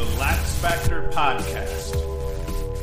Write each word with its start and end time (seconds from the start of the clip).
the 0.00 0.18
Lax 0.18 0.54
Factor 0.60 1.02
Podcast. 1.10 1.94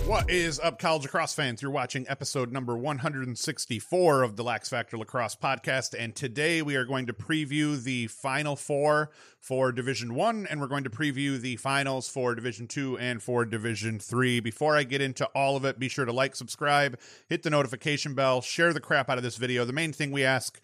What 0.05 0.29
is 0.29 0.59
up, 0.59 0.77
college 0.77 1.01
lacrosse 1.01 1.33
fans? 1.33 1.63
You're 1.63 1.71
watching 1.71 2.05
episode 2.07 2.51
number 2.51 2.77
164 2.77 4.21
of 4.21 4.35
the 4.35 4.43
Lax 4.43 4.69
Factor 4.69 4.99
Lacrosse 4.99 5.35
podcast, 5.35 5.95
and 5.97 6.15
today 6.15 6.61
we 6.61 6.75
are 6.75 6.85
going 6.85 7.07
to 7.07 7.13
preview 7.13 7.81
the 7.81 8.05
final 8.05 8.55
four 8.55 9.09
for 9.39 9.71
Division 9.71 10.13
One, 10.13 10.45
and 10.47 10.61
we're 10.61 10.67
going 10.67 10.83
to 10.83 10.91
preview 10.91 11.41
the 11.41 11.55
finals 11.55 12.07
for 12.07 12.35
Division 12.35 12.67
Two 12.67 12.99
and 12.99 13.21
for 13.21 13.45
Division 13.45 13.97
Three. 13.97 14.39
Before 14.39 14.77
I 14.77 14.83
get 14.83 15.01
into 15.01 15.25
all 15.33 15.57
of 15.57 15.65
it, 15.65 15.79
be 15.79 15.89
sure 15.89 16.05
to 16.05 16.13
like, 16.13 16.35
subscribe, 16.35 16.99
hit 17.27 17.41
the 17.41 17.49
notification 17.49 18.13
bell, 18.13 18.41
share 18.41 18.73
the 18.73 18.79
crap 18.79 19.09
out 19.09 19.17
of 19.17 19.23
this 19.23 19.37
video. 19.37 19.65
The 19.65 19.73
main 19.73 19.91
thing 19.91 20.11
we 20.11 20.23
ask 20.23 20.61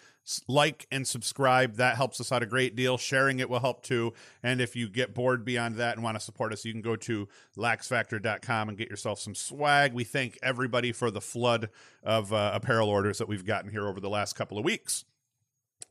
like 0.47 0.87
and 0.91 1.07
subscribe. 1.07 1.75
That 1.75 1.95
helps 1.95 2.21
us 2.21 2.31
out 2.31 2.43
a 2.43 2.45
great 2.45 2.75
deal. 2.75 2.97
Sharing 2.97 3.39
it 3.39 3.49
will 3.49 3.59
help 3.59 3.83
too. 3.83 4.13
And 4.41 4.61
if 4.61 4.75
you 4.75 4.87
get 4.87 5.13
bored 5.13 5.43
beyond 5.43 5.75
that 5.75 5.95
and 5.95 6.03
want 6.03 6.17
to 6.17 6.23
support 6.23 6.53
us, 6.53 6.65
you 6.65 6.71
can 6.71 6.81
go 6.81 6.95
to 6.97 7.27
laxfactor.com 7.57 8.69
and 8.69 8.77
get 8.77 8.89
yourself 8.89 9.19
some 9.19 9.35
swag. 9.35 9.93
We 9.93 10.03
thank 10.03 10.37
everybody 10.41 10.91
for 10.91 11.11
the 11.11 11.21
flood 11.21 11.69
of 12.03 12.31
uh, 12.31 12.51
apparel 12.53 12.89
orders 12.89 13.17
that 13.17 13.27
we've 13.27 13.45
gotten 13.45 13.69
here 13.69 13.87
over 13.87 13.99
the 13.99 14.09
last 14.09 14.33
couple 14.33 14.57
of 14.57 14.65
weeks. 14.65 15.05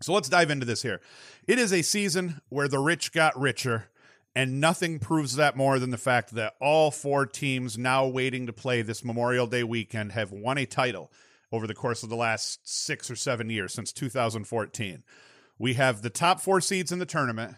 So 0.01 0.13
let's 0.13 0.29
dive 0.29 0.51
into 0.51 0.67
this 0.67 0.83
here. 0.83 1.01
It 1.47 1.59
is 1.59 1.73
a 1.73 1.83
season 1.83 2.41
where 2.49 2.69
the 2.69 2.81
rich 2.81 3.13
got 3.13 3.39
richer. 3.39 3.89
And 4.35 4.63
nothing 4.63 4.99
proves 4.99 5.37
that 5.37 5.59
more 5.59 5.79
than 5.79 5.91
the 5.91 5.99
fact 5.99 6.35
that 6.37 6.55
all 6.59 6.91
four 6.91 7.27
teams 7.27 7.77
now 7.77 8.07
waiting 8.07 8.47
to 8.47 8.53
play 8.53 8.81
this 8.81 9.05
Memorial 9.05 9.47
Day 9.47 9.63
weekend 9.63 10.13
have 10.13 10.33
won 10.33 10.57
a 10.57 10.65
title 10.65 11.13
over 11.53 11.67
the 11.67 11.75
course 11.75 12.03
of 12.03 12.09
the 12.09 12.17
last 12.17 12.61
six 12.69 13.11
or 13.11 13.17
seven 13.17 13.51
years 13.51 13.73
since 13.73 13.93
2014. 13.93 15.05
We 15.59 15.75
have 15.75 16.03
the 16.03 16.11
top 16.11 16.41
four 16.41 16.61
seeds 16.61 16.91
in 16.91 16.99
the 16.99 17.07
tournament. 17.07 17.57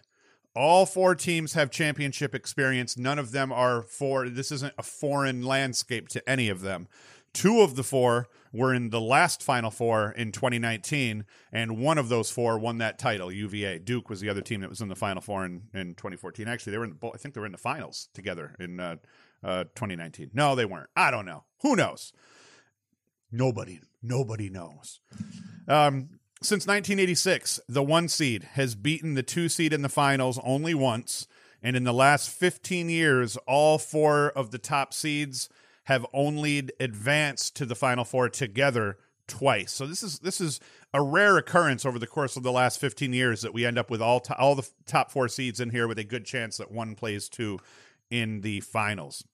All 0.54 0.84
four 0.84 1.14
teams 1.14 1.54
have 1.54 1.70
championship 1.70 2.34
experience. 2.34 2.98
None 2.98 3.18
of 3.18 3.32
them 3.32 3.52
are 3.52 3.82
for 3.82 4.28
this 4.28 4.52
isn't 4.52 4.74
a 4.76 4.82
foreign 4.82 5.42
landscape 5.42 6.08
to 6.08 6.28
any 6.28 6.48
of 6.48 6.60
them. 6.60 6.88
Two 7.32 7.62
of 7.62 7.74
the 7.74 7.82
four 7.82 8.28
were 8.52 8.72
in 8.72 8.90
the 8.90 9.00
last 9.00 9.42
Final 9.42 9.72
Four 9.72 10.12
in 10.12 10.30
2019, 10.30 11.24
and 11.52 11.78
one 11.78 11.98
of 11.98 12.08
those 12.08 12.30
four 12.30 12.56
won 12.56 12.78
that 12.78 13.00
title. 13.00 13.32
UVA 13.32 13.80
Duke 13.80 14.08
was 14.08 14.20
the 14.20 14.28
other 14.28 14.40
team 14.40 14.60
that 14.60 14.70
was 14.70 14.80
in 14.80 14.88
the 14.88 14.94
Final 14.94 15.20
Four 15.20 15.44
in, 15.44 15.62
in 15.74 15.96
2014. 15.96 16.46
Actually, 16.46 16.70
they 16.70 16.78
were 16.78 16.84
in 16.84 16.96
the 17.00 17.08
I 17.08 17.16
think 17.16 17.34
they 17.34 17.40
were 17.40 17.46
in 17.46 17.52
the 17.52 17.58
finals 17.58 18.08
together 18.14 18.54
in 18.60 18.78
uh, 18.78 18.96
uh, 19.42 19.64
2019. 19.74 20.30
No, 20.32 20.54
they 20.54 20.64
weren't. 20.64 20.88
I 20.94 21.10
don't 21.10 21.26
know. 21.26 21.42
Who 21.62 21.74
knows? 21.74 22.12
Nobody, 23.34 23.80
nobody 24.00 24.48
knows. 24.48 25.00
Um, 25.66 26.20
since 26.40 26.66
1986, 26.66 27.58
the 27.68 27.82
one 27.82 28.06
seed 28.06 28.44
has 28.52 28.76
beaten 28.76 29.14
the 29.14 29.24
two 29.24 29.48
seed 29.48 29.72
in 29.72 29.82
the 29.82 29.88
finals 29.88 30.38
only 30.44 30.72
once. 30.72 31.26
And 31.60 31.74
in 31.74 31.82
the 31.82 31.92
last 31.92 32.30
15 32.30 32.88
years, 32.88 33.36
all 33.48 33.78
four 33.78 34.28
of 34.30 34.52
the 34.52 34.58
top 34.58 34.94
seeds 34.94 35.48
have 35.84 36.06
only 36.12 36.68
advanced 36.78 37.56
to 37.56 37.66
the 37.66 37.74
final 37.74 38.04
four 38.04 38.28
together 38.28 38.98
twice. 39.26 39.72
So 39.72 39.86
this 39.86 40.02
is 40.02 40.20
this 40.20 40.40
is 40.40 40.60
a 40.92 41.02
rare 41.02 41.36
occurrence 41.36 41.84
over 41.84 41.98
the 41.98 42.06
course 42.06 42.36
of 42.36 42.44
the 42.44 42.52
last 42.52 42.78
15 42.78 43.12
years 43.12 43.40
that 43.42 43.54
we 43.54 43.66
end 43.66 43.78
up 43.78 43.90
with 43.90 44.00
all 44.00 44.20
to, 44.20 44.36
all 44.36 44.54
the 44.54 44.68
top 44.86 45.10
four 45.10 45.28
seeds 45.28 45.58
in 45.58 45.70
here 45.70 45.88
with 45.88 45.98
a 45.98 46.04
good 46.04 46.24
chance 46.24 46.58
that 46.58 46.70
one 46.70 46.94
plays 46.94 47.28
two 47.28 47.58
in 48.10 48.42
the 48.42 48.60
finals. 48.60 49.24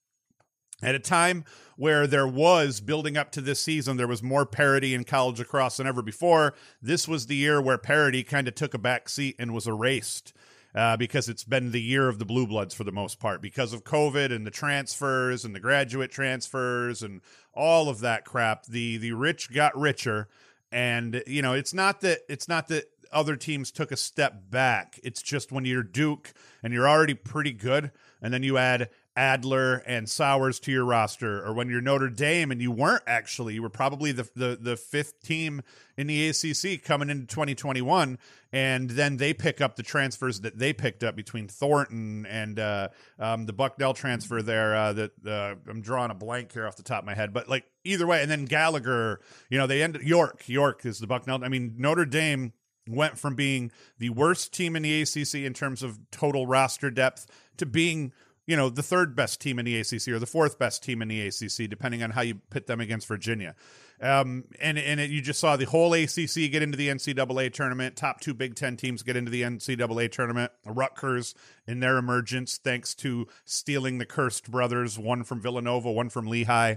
At 0.81 0.95
a 0.95 0.99
time 0.99 1.45
where 1.75 2.07
there 2.07 2.27
was 2.27 2.79
building 2.81 3.17
up 3.17 3.31
to 3.31 3.41
this 3.41 3.59
season, 3.59 3.97
there 3.97 4.07
was 4.07 4.23
more 4.23 4.45
parity 4.45 4.93
in 4.93 5.03
college 5.03 5.39
lacrosse 5.39 5.77
than 5.77 5.87
ever 5.87 6.01
before. 6.01 6.53
This 6.81 7.07
was 7.07 7.27
the 7.27 7.35
year 7.35 7.61
where 7.61 7.77
parity 7.77 8.23
kind 8.23 8.47
of 8.47 8.55
took 8.55 8.73
a 8.73 8.79
back 8.79 9.09
seat 9.09 9.35
and 9.39 9.53
was 9.53 9.67
erased. 9.67 10.33
Uh, 10.73 10.95
because 10.95 11.27
it's 11.27 11.43
been 11.43 11.71
the 11.71 11.81
year 11.81 12.07
of 12.07 12.17
the 12.17 12.23
blue 12.23 12.47
bloods 12.47 12.73
for 12.73 12.85
the 12.85 12.93
most 12.93 13.19
part 13.19 13.41
because 13.41 13.73
of 13.73 13.83
COVID 13.83 14.33
and 14.33 14.47
the 14.47 14.51
transfers 14.51 15.43
and 15.43 15.53
the 15.53 15.59
graduate 15.59 16.11
transfers 16.11 17.03
and 17.03 17.19
all 17.53 17.89
of 17.89 17.99
that 17.99 18.23
crap. 18.23 18.65
The 18.67 18.95
the 18.95 19.11
rich 19.11 19.51
got 19.53 19.77
richer, 19.77 20.29
and 20.71 21.23
you 21.27 21.41
know 21.41 21.51
it's 21.51 21.73
not 21.73 21.99
that 22.01 22.19
it's 22.29 22.47
not 22.47 22.69
that 22.69 22.85
other 23.11 23.35
teams 23.35 23.69
took 23.69 23.91
a 23.91 23.97
step 23.97 24.49
back. 24.49 24.97
It's 25.03 25.21
just 25.21 25.51
when 25.51 25.65
you're 25.65 25.83
Duke 25.83 26.33
and 26.63 26.73
you're 26.73 26.87
already 26.87 27.15
pretty 27.15 27.51
good, 27.51 27.91
and 28.21 28.33
then 28.33 28.43
you 28.43 28.57
add 28.57 28.89
Adler 29.15 29.75
and 29.85 30.09
Sowers 30.09 30.59
to 30.61 30.71
your 30.71 30.85
roster, 30.85 31.45
or 31.45 31.53
when 31.53 31.69
you're 31.69 31.81
Notre 31.81 32.09
Dame 32.09 32.49
and 32.51 32.61
you 32.61 32.71
weren't 32.71 33.03
actually, 33.05 33.53
you 33.53 33.61
were 33.61 33.69
probably 33.69 34.13
the, 34.13 34.29
the 34.35 34.57
the 34.59 34.77
fifth 34.77 35.21
team 35.21 35.61
in 35.97 36.07
the 36.07 36.29
ACC 36.29 36.81
coming 36.81 37.09
into 37.09 37.25
2021, 37.25 38.17
and 38.53 38.89
then 38.89 39.17
they 39.17 39.33
pick 39.33 39.59
up 39.59 39.75
the 39.75 39.83
transfers 39.83 40.41
that 40.41 40.57
they 40.57 40.71
picked 40.71 41.03
up 41.03 41.15
between 41.15 41.49
Thornton 41.49 42.25
and 42.25 42.57
uh, 42.57 42.87
um, 43.19 43.45
the 43.45 43.53
Bucknell 43.53 43.93
transfer 43.93 44.41
there. 44.41 44.75
Uh, 44.75 44.93
that 44.93 45.11
uh, 45.27 45.55
I'm 45.69 45.81
drawing 45.81 46.11
a 46.11 46.15
blank 46.15 46.53
here 46.53 46.65
off 46.65 46.77
the 46.77 46.83
top 46.83 46.99
of 46.99 47.05
my 47.05 47.15
head, 47.15 47.33
but 47.33 47.49
like 47.49 47.65
either 47.83 48.07
way, 48.07 48.21
and 48.21 48.31
then 48.31 48.45
Gallagher, 48.45 49.19
you 49.49 49.57
know, 49.57 49.67
they 49.67 49.83
ended 49.83 50.03
York. 50.03 50.47
York 50.47 50.85
is 50.85 50.99
the 50.99 51.07
Bucknell. 51.07 51.43
I 51.43 51.49
mean, 51.49 51.75
Notre 51.77 52.05
Dame 52.05 52.53
went 52.87 53.17
from 53.17 53.35
being 53.35 53.71
the 53.99 54.09
worst 54.09 54.53
team 54.53 54.75
in 54.75 54.83
the 54.83 55.01
ACC 55.01 55.35
in 55.35 55.53
terms 55.53 55.83
of 55.83 55.99
total 56.11 56.47
roster 56.47 56.89
depth 56.89 57.27
to 57.57 57.65
being 57.65 58.11
you 58.51 58.57
know, 58.57 58.69
the 58.69 58.83
third 58.83 59.15
best 59.15 59.39
team 59.39 59.59
in 59.59 59.65
the 59.65 59.79
ACC 59.79 60.09
or 60.09 60.19
the 60.19 60.25
fourth 60.25 60.59
best 60.59 60.83
team 60.83 61.01
in 61.01 61.07
the 61.07 61.25
ACC, 61.25 61.69
depending 61.69 62.03
on 62.03 62.09
how 62.09 62.19
you 62.19 62.35
pit 62.49 62.67
them 62.67 62.81
against 62.81 63.07
Virginia. 63.07 63.55
Um, 64.01 64.43
and 64.59 64.77
and 64.77 64.99
it, 64.99 65.09
you 65.09 65.21
just 65.21 65.39
saw 65.39 65.55
the 65.55 65.63
whole 65.63 65.93
ACC 65.93 66.51
get 66.51 66.61
into 66.61 66.77
the 66.77 66.89
NCAA 66.89 67.53
tournament. 67.53 67.95
Top 67.95 68.19
two 68.19 68.33
Big 68.33 68.55
Ten 68.55 68.75
teams 68.75 69.03
get 69.03 69.15
into 69.15 69.31
the 69.31 69.43
NCAA 69.43 70.11
tournament. 70.11 70.51
The 70.65 70.73
Rutgers 70.73 71.33
in 71.65 71.79
their 71.79 71.95
emergence, 71.95 72.57
thanks 72.57 72.93
to 72.95 73.25
stealing 73.45 73.99
the 73.99 74.05
Kirst 74.05 74.51
brothers, 74.51 74.99
one 74.99 75.23
from 75.23 75.39
Villanova, 75.39 75.89
one 75.89 76.09
from 76.09 76.27
Lehigh. 76.27 76.75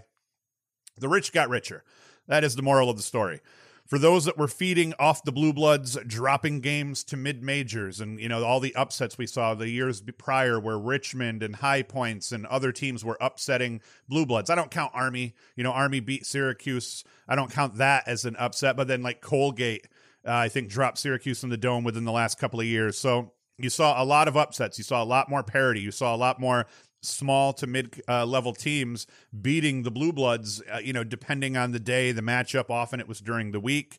The 0.96 1.08
rich 1.08 1.32
got 1.32 1.48
richer. 1.48 1.82
That 2.28 2.44
is 2.44 2.54
the 2.54 2.62
moral 2.62 2.88
of 2.88 2.96
the 2.96 3.02
story 3.02 3.40
for 3.86 3.98
those 3.98 4.24
that 4.24 4.38
were 4.38 4.48
feeding 4.48 4.94
off 4.98 5.24
the 5.24 5.32
blue 5.32 5.52
bloods 5.52 5.98
dropping 6.06 6.60
games 6.60 7.04
to 7.04 7.16
mid 7.16 7.42
majors 7.42 8.00
and 8.00 8.18
you 8.20 8.28
know 8.28 8.44
all 8.44 8.60
the 8.60 8.74
upsets 8.74 9.18
we 9.18 9.26
saw 9.26 9.54
the 9.54 9.68
years 9.68 10.02
prior 10.18 10.58
where 10.58 10.78
richmond 10.78 11.42
and 11.42 11.56
high 11.56 11.82
points 11.82 12.32
and 12.32 12.46
other 12.46 12.72
teams 12.72 13.04
were 13.04 13.18
upsetting 13.20 13.80
blue 14.08 14.26
bloods 14.26 14.50
i 14.50 14.54
don't 14.54 14.70
count 14.70 14.92
army 14.94 15.34
you 15.56 15.64
know 15.64 15.72
army 15.72 16.00
beat 16.00 16.24
syracuse 16.26 17.04
i 17.28 17.34
don't 17.34 17.52
count 17.52 17.76
that 17.76 18.06
as 18.06 18.24
an 18.24 18.36
upset 18.36 18.76
but 18.76 18.88
then 18.88 19.02
like 19.02 19.20
colgate 19.20 19.86
uh, 20.26 20.32
i 20.32 20.48
think 20.48 20.68
dropped 20.68 20.98
syracuse 20.98 21.42
in 21.42 21.50
the 21.50 21.56
dome 21.56 21.84
within 21.84 22.04
the 22.04 22.12
last 22.12 22.38
couple 22.38 22.60
of 22.60 22.66
years 22.66 22.98
so 22.98 23.32
you 23.58 23.70
saw 23.70 24.02
a 24.02 24.04
lot 24.04 24.28
of 24.28 24.36
upsets. 24.36 24.78
You 24.78 24.84
saw 24.84 25.02
a 25.02 25.04
lot 25.04 25.28
more 25.28 25.42
parity. 25.42 25.80
You 25.80 25.90
saw 25.90 26.14
a 26.14 26.18
lot 26.18 26.40
more 26.40 26.66
small 27.04 27.52
to 27.54 27.66
mid 27.66 28.02
uh, 28.08 28.24
level 28.24 28.52
teams 28.52 29.06
beating 29.40 29.82
the 29.82 29.90
blue 29.90 30.12
bloods 30.12 30.62
uh, 30.72 30.78
you 30.78 30.92
know 30.92 31.04
depending 31.04 31.56
on 31.56 31.72
the 31.72 31.80
day 31.80 32.12
the 32.12 32.22
matchup 32.22 32.70
often 32.70 33.00
it 33.00 33.08
was 33.08 33.20
during 33.20 33.52
the 33.52 33.60
week. 33.60 33.98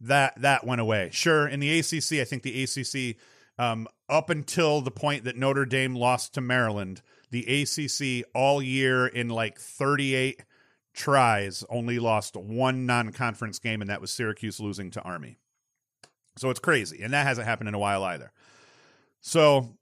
That 0.00 0.40
that 0.40 0.66
went 0.66 0.80
away. 0.80 1.10
Sure 1.12 1.46
in 1.46 1.60
the 1.60 1.78
acc 1.78 2.12
i 2.20 2.24
think 2.24 2.42
the 2.42 2.62
acc 2.62 3.16
um, 3.56 3.86
up 4.08 4.30
until 4.30 4.80
the 4.80 4.90
point 4.90 5.24
that 5.24 5.36
notre 5.36 5.64
dame 5.64 5.94
lost 5.94 6.34
to 6.34 6.40
maryland 6.40 7.02
the 7.30 7.62
acc 7.62 8.24
all 8.34 8.62
year 8.62 9.06
in 9.06 9.28
like 9.28 9.58
38 9.58 10.44
tries 10.94 11.64
only 11.68 11.98
lost 11.98 12.36
one 12.36 12.86
non-conference 12.86 13.58
game 13.58 13.80
and 13.80 13.90
that 13.90 14.00
was 14.00 14.10
syracuse 14.10 14.60
losing 14.60 14.90
to 14.92 15.02
army. 15.02 15.36
So 16.36 16.50
it's 16.50 16.60
crazy 16.60 17.02
and 17.02 17.12
that 17.12 17.26
hasn't 17.26 17.46
happened 17.46 17.68
in 17.68 17.74
a 17.74 17.78
while 17.78 18.04
either. 18.04 18.32
So 19.20 19.76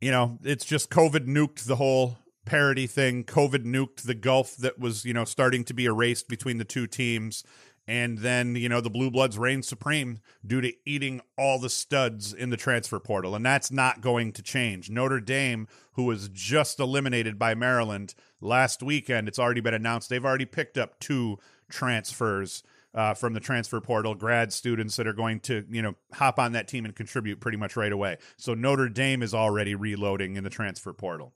you 0.00 0.10
know, 0.10 0.38
it's 0.42 0.64
just 0.64 0.90
COVID 0.90 1.26
nuked 1.26 1.64
the 1.64 1.76
whole 1.76 2.18
parity 2.44 2.86
thing. 2.86 3.24
COVID 3.24 3.64
nuked 3.64 4.02
the 4.02 4.14
gulf 4.14 4.56
that 4.56 4.78
was, 4.78 5.04
you 5.04 5.14
know, 5.14 5.24
starting 5.24 5.64
to 5.64 5.74
be 5.74 5.86
erased 5.86 6.28
between 6.28 6.58
the 6.58 6.64
two 6.64 6.86
teams. 6.86 7.44
And 7.88 8.18
then, 8.18 8.56
you 8.56 8.68
know, 8.68 8.80
the 8.80 8.90
Blue 8.90 9.12
Bloods 9.12 9.38
reign 9.38 9.62
supreme 9.62 10.18
due 10.44 10.60
to 10.60 10.72
eating 10.84 11.20
all 11.38 11.60
the 11.60 11.70
studs 11.70 12.32
in 12.32 12.50
the 12.50 12.56
transfer 12.56 12.98
portal. 12.98 13.36
And 13.36 13.46
that's 13.46 13.70
not 13.70 14.00
going 14.00 14.32
to 14.32 14.42
change. 14.42 14.90
Notre 14.90 15.20
Dame, 15.20 15.68
who 15.92 16.04
was 16.04 16.28
just 16.28 16.80
eliminated 16.80 17.38
by 17.38 17.54
Maryland 17.54 18.14
last 18.40 18.82
weekend, 18.82 19.28
it's 19.28 19.38
already 19.38 19.60
been 19.60 19.74
announced 19.74 20.08
they've 20.08 20.24
already 20.24 20.46
picked 20.46 20.76
up 20.76 20.98
two 20.98 21.38
transfers 21.68 22.64
uh, 22.96 23.12
from 23.14 23.34
the 23.34 23.40
transfer 23.40 23.80
portal, 23.80 24.14
grad 24.14 24.52
students 24.52 24.96
that 24.96 25.06
are 25.06 25.12
going 25.12 25.38
to, 25.40 25.64
you 25.70 25.82
know, 25.82 25.94
hop 26.14 26.38
on 26.38 26.52
that 26.52 26.66
team 26.66 26.86
and 26.86 26.96
contribute 26.96 27.40
pretty 27.40 27.58
much 27.58 27.76
right 27.76 27.92
away. 27.92 28.16
So 28.38 28.54
Notre 28.54 28.88
Dame 28.88 29.22
is 29.22 29.34
already 29.34 29.74
reloading 29.74 30.36
in 30.36 30.44
the 30.44 30.50
transfer 30.50 30.94
portal. 30.94 31.34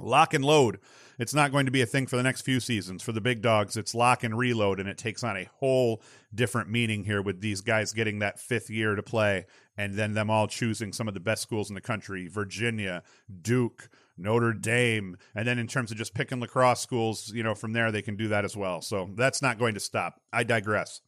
Lock 0.00 0.34
and 0.34 0.44
load. 0.44 0.80
It's 1.20 1.34
not 1.34 1.52
going 1.52 1.66
to 1.66 1.70
be 1.70 1.82
a 1.82 1.86
thing 1.86 2.08
for 2.08 2.16
the 2.16 2.22
next 2.22 2.40
few 2.40 2.58
seasons. 2.58 3.02
For 3.02 3.12
the 3.12 3.20
big 3.20 3.42
dogs, 3.42 3.76
it's 3.76 3.94
lock 3.94 4.24
and 4.24 4.36
reload, 4.36 4.80
and 4.80 4.88
it 4.88 4.98
takes 4.98 5.22
on 5.22 5.36
a 5.36 5.48
whole 5.60 6.02
different 6.34 6.68
meaning 6.68 7.04
here 7.04 7.22
with 7.22 7.40
these 7.40 7.60
guys 7.60 7.92
getting 7.92 8.18
that 8.18 8.40
fifth 8.40 8.70
year 8.70 8.96
to 8.96 9.02
play 9.04 9.46
and 9.76 9.94
then 9.94 10.14
them 10.14 10.30
all 10.30 10.48
choosing 10.48 10.92
some 10.92 11.06
of 11.06 11.14
the 11.14 11.20
best 11.20 11.42
schools 11.42 11.68
in 11.68 11.74
the 11.74 11.80
country 11.80 12.26
Virginia, 12.26 13.04
Duke, 13.42 13.88
Notre 14.16 14.52
Dame. 14.52 15.16
And 15.34 15.46
then 15.46 15.58
in 15.58 15.66
terms 15.66 15.90
of 15.90 15.96
just 15.96 16.14
picking 16.14 16.40
lacrosse 16.40 16.80
schools, 16.80 17.32
you 17.34 17.42
know, 17.42 17.54
from 17.54 17.72
there 17.72 17.90
they 17.90 18.02
can 18.02 18.16
do 18.16 18.28
that 18.28 18.44
as 18.44 18.56
well. 18.56 18.80
So 18.80 19.10
that's 19.14 19.42
not 19.42 19.58
going 19.58 19.74
to 19.74 19.80
stop. 19.80 20.20
I 20.32 20.44
digress. 20.44 21.00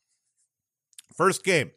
First 1.14 1.44
game. 1.44 1.70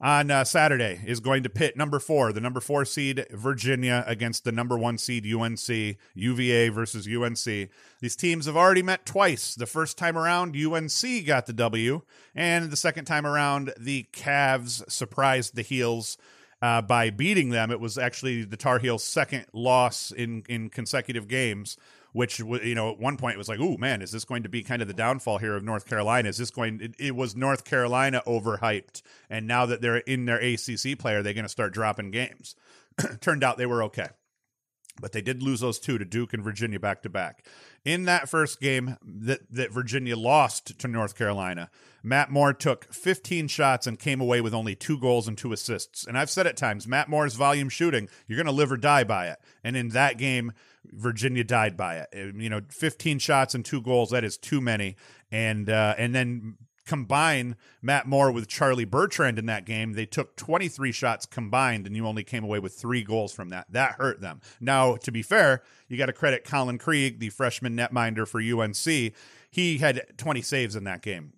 on 0.00 0.30
uh, 0.30 0.44
Saturday 0.44 1.00
is 1.06 1.20
going 1.20 1.42
to 1.42 1.48
pit 1.48 1.76
number 1.76 1.98
four, 1.98 2.32
the 2.32 2.40
number 2.40 2.60
four 2.60 2.84
seed 2.84 3.26
Virginia 3.32 4.04
against 4.06 4.44
the 4.44 4.52
number 4.52 4.78
one 4.78 4.96
seed 4.96 5.26
UNC, 5.26 5.96
UVA 6.14 6.68
versus 6.68 7.08
UNC. 7.08 7.70
These 8.00 8.16
teams 8.16 8.46
have 8.46 8.56
already 8.56 8.82
met 8.82 9.04
twice. 9.04 9.54
The 9.54 9.66
first 9.66 9.98
time 9.98 10.16
around, 10.16 10.56
UNC 10.56 11.26
got 11.26 11.46
the 11.46 11.52
W, 11.52 12.02
and 12.34 12.70
the 12.70 12.76
second 12.76 13.06
time 13.06 13.26
around, 13.26 13.72
the 13.78 14.06
Cavs 14.12 14.88
surprised 14.90 15.56
the 15.56 15.62
Heels 15.62 16.16
uh, 16.62 16.82
by 16.82 17.10
beating 17.10 17.50
them. 17.50 17.70
It 17.70 17.80
was 17.80 17.98
actually 17.98 18.44
the 18.44 18.56
Tar 18.56 18.78
Heels' 18.78 19.04
second 19.04 19.46
loss 19.52 20.10
in 20.10 20.44
in 20.48 20.70
consecutive 20.70 21.28
games 21.28 21.76
which 22.12 22.38
you 22.38 22.74
know 22.74 22.90
at 22.90 22.98
one 22.98 23.16
point 23.16 23.34
it 23.34 23.38
was 23.38 23.48
like, 23.48 23.60
oh 23.60 23.76
man, 23.76 24.02
is 24.02 24.10
this 24.10 24.24
going 24.24 24.42
to 24.42 24.48
be 24.48 24.62
kind 24.62 24.80
of 24.82 24.88
the 24.88 24.94
downfall 24.94 25.38
here 25.38 25.54
of 25.54 25.62
North 25.62 25.86
Carolina? 25.86 26.28
Is 26.28 26.38
this 26.38 26.50
going? 26.50 26.80
It, 26.80 26.94
it 26.98 27.14
was 27.14 27.36
North 27.36 27.64
Carolina 27.64 28.22
overhyped, 28.26 29.02
and 29.28 29.46
now 29.46 29.66
that 29.66 29.80
they're 29.80 29.98
in 29.98 30.24
their 30.24 30.38
ACC 30.38 30.98
play, 30.98 31.14
are 31.14 31.22
they 31.22 31.34
going 31.34 31.44
to 31.44 31.50
start 31.50 31.72
dropping 31.72 32.10
games? 32.10 32.56
Turned 33.20 33.44
out 33.44 33.58
they 33.58 33.66
were 33.66 33.82
okay 33.84 34.08
but 35.00 35.12
they 35.12 35.22
did 35.22 35.42
lose 35.42 35.60
those 35.60 35.78
two 35.78 35.98
to 35.98 36.04
Duke 36.04 36.34
and 36.34 36.42
Virginia 36.42 36.80
back 36.80 37.02
to 37.02 37.08
back. 37.08 37.44
In 37.84 38.04
that 38.04 38.28
first 38.28 38.60
game 38.60 38.96
that, 39.02 39.40
that 39.50 39.72
Virginia 39.72 40.16
lost 40.16 40.78
to 40.78 40.88
North 40.88 41.16
Carolina, 41.16 41.70
Matt 42.02 42.30
Moore 42.30 42.52
took 42.52 42.92
15 42.92 43.48
shots 43.48 43.86
and 43.86 43.98
came 43.98 44.20
away 44.20 44.40
with 44.40 44.54
only 44.54 44.74
two 44.74 44.98
goals 44.98 45.26
and 45.26 45.36
two 45.36 45.52
assists. 45.52 46.06
And 46.06 46.16
I've 46.18 46.30
said 46.30 46.46
at 46.46 46.56
times, 46.56 46.86
Matt 46.86 47.08
Moore's 47.08 47.34
volume 47.34 47.68
shooting, 47.68 48.08
you're 48.26 48.36
going 48.36 48.46
to 48.46 48.52
live 48.52 48.72
or 48.72 48.76
die 48.76 49.04
by 49.04 49.28
it. 49.28 49.38
And 49.64 49.76
in 49.76 49.90
that 49.90 50.18
game, 50.18 50.52
Virginia 50.84 51.44
died 51.44 51.76
by 51.76 51.96
it. 51.96 52.08
Uh, 52.14 52.38
you 52.38 52.50
know, 52.50 52.60
15 52.70 53.18
shots 53.18 53.54
and 53.54 53.64
two 53.64 53.80
goals 53.82 54.10
that 54.10 54.24
is 54.24 54.36
too 54.36 54.60
many. 54.60 54.96
And 55.30 55.68
uh, 55.68 55.94
and 55.98 56.14
then 56.14 56.56
combine 56.88 57.54
Matt 57.82 58.08
Moore 58.08 58.32
with 58.32 58.48
Charlie 58.48 58.86
Bertrand 58.86 59.38
in 59.38 59.46
that 59.46 59.66
game, 59.66 59.92
they 59.92 60.06
took 60.06 60.34
23 60.36 60.90
shots 60.90 61.26
combined, 61.26 61.86
and 61.86 61.94
you 61.94 62.06
only 62.06 62.24
came 62.24 62.42
away 62.42 62.58
with 62.58 62.74
three 62.74 63.04
goals 63.04 63.32
from 63.32 63.50
that. 63.50 63.66
That 63.70 63.92
hurt 63.92 64.20
them. 64.20 64.40
Now, 64.58 64.96
to 64.96 65.12
be 65.12 65.22
fair, 65.22 65.62
you 65.86 65.98
got 65.98 66.06
to 66.06 66.12
credit 66.12 66.44
Colin 66.44 66.78
Krieg, 66.78 67.20
the 67.20 67.28
freshman 67.28 67.76
netminder 67.76 68.26
for 68.26 68.40
UNC. 68.40 69.14
He 69.50 69.78
had 69.78 70.02
20 70.16 70.42
saves 70.42 70.74
in 70.74 70.84
that 70.84 71.02
game. 71.02 71.34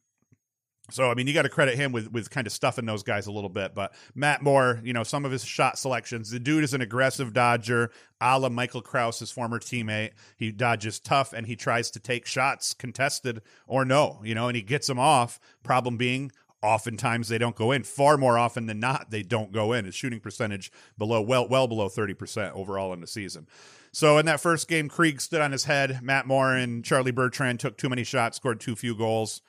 So 0.91 1.11
I 1.11 1.15
mean, 1.15 1.27
you 1.27 1.35
got 1.35 1.43
to 1.43 1.49
credit 1.49 1.77
him 1.77 1.93
with 1.93 2.11
with 2.13 2.31
kind 2.31 2.47
of 2.47 2.53
stuffing 2.53 2.87
those 2.87 3.03
guys 3.03 3.27
a 3.27 3.33
little 3.33 3.51
bit. 3.51 3.75
But 3.75 3.95
Matt 4.15 4.43
Moore, 4.43 4.81
you 4.83 4.93
know, 4.93 5.03
some 5.03 5.25
of 5.25 5.33
his 5.33 5.45
shot 5.45 5.79
selections. 5.79 6.31
The 6.31 6.39
dude 6.39 6.65
is 6.65 6.75
an 6.75 6.81
aggressive 6.81 7.33
dodger, 7.33 7.91
a 8.21 8.39
la 8.39 8.49
Michael 8.49 8.83
Kraus, 8.83 9.19
his 9.21 9.31
former 9.31 9.59
teammate. 9.59 10.11
He 10.37 10.53
dodges 10.53 10.99
tough 10.99 11.33
and 11.33 11.47
he 11.47 11.57
tries 11.57 11.91
to 11.93 12.01
take 12.01 12.27
shots, 12.27 12.75
contested 12.75 13.43
or 13.67 13.85
no, 13.85 14.21
you 14.25 14.35
know, 14.35 14.49
and 14.49 14.57
he 14.57 14.63
gets 14.63 14.87
them 14.87 14.99
off. 14.99 15.41
Problem 15.63 15.97
being, 15.97 16.33
oftentimes 16.63 17.29
they 17.29 17.39
don't 17.39 17.57
go 17.57 17.73
in. 17.73 17.83
Far 17.83 18.17
more 18.17 18.39
often 18.39 18.67
than 18.67 18.81
not, 18.81 19.11
they 19.11 19.23
don't 19.23 19.53
go 19.53 19.73
in. 19.73 19.85
His 19.85 19.95
shooting 19.95 20.21
percentage 20.21 20.71
below 20.99 21.21
well 21.21 21.49
well 21.49 21.67
below 21.67 21.89
thirty 21.89 22.15
percent 22.15 22.55
overall 22.55 22.93
in 22.93 23.01
the 23.01 23.07
season. 23.07 23.47
So 23.93 24.19
in 24.19 24.27
that 24.27 24.41
first 24.41 24.69
game, 24.69 24.89
Krieg 24.89 25.21
stood 25.21 25.41
on 25.41 25.51
his 25.51 25.65
head. 25.65 26.01
Matt 26.03 26.27
Moore 26.27 26.55
and 26.55 26.85
Charlie 26.85 27.11
Bertrand 27.11 27.59
took 27.59 27.77
too 27.77 27.89
many 27.89 28.05
shots, 28.05 28.37
scored 28.37 28.61
too 28.61 28.77
few 28.77 28.95
goals. 28.95 29.43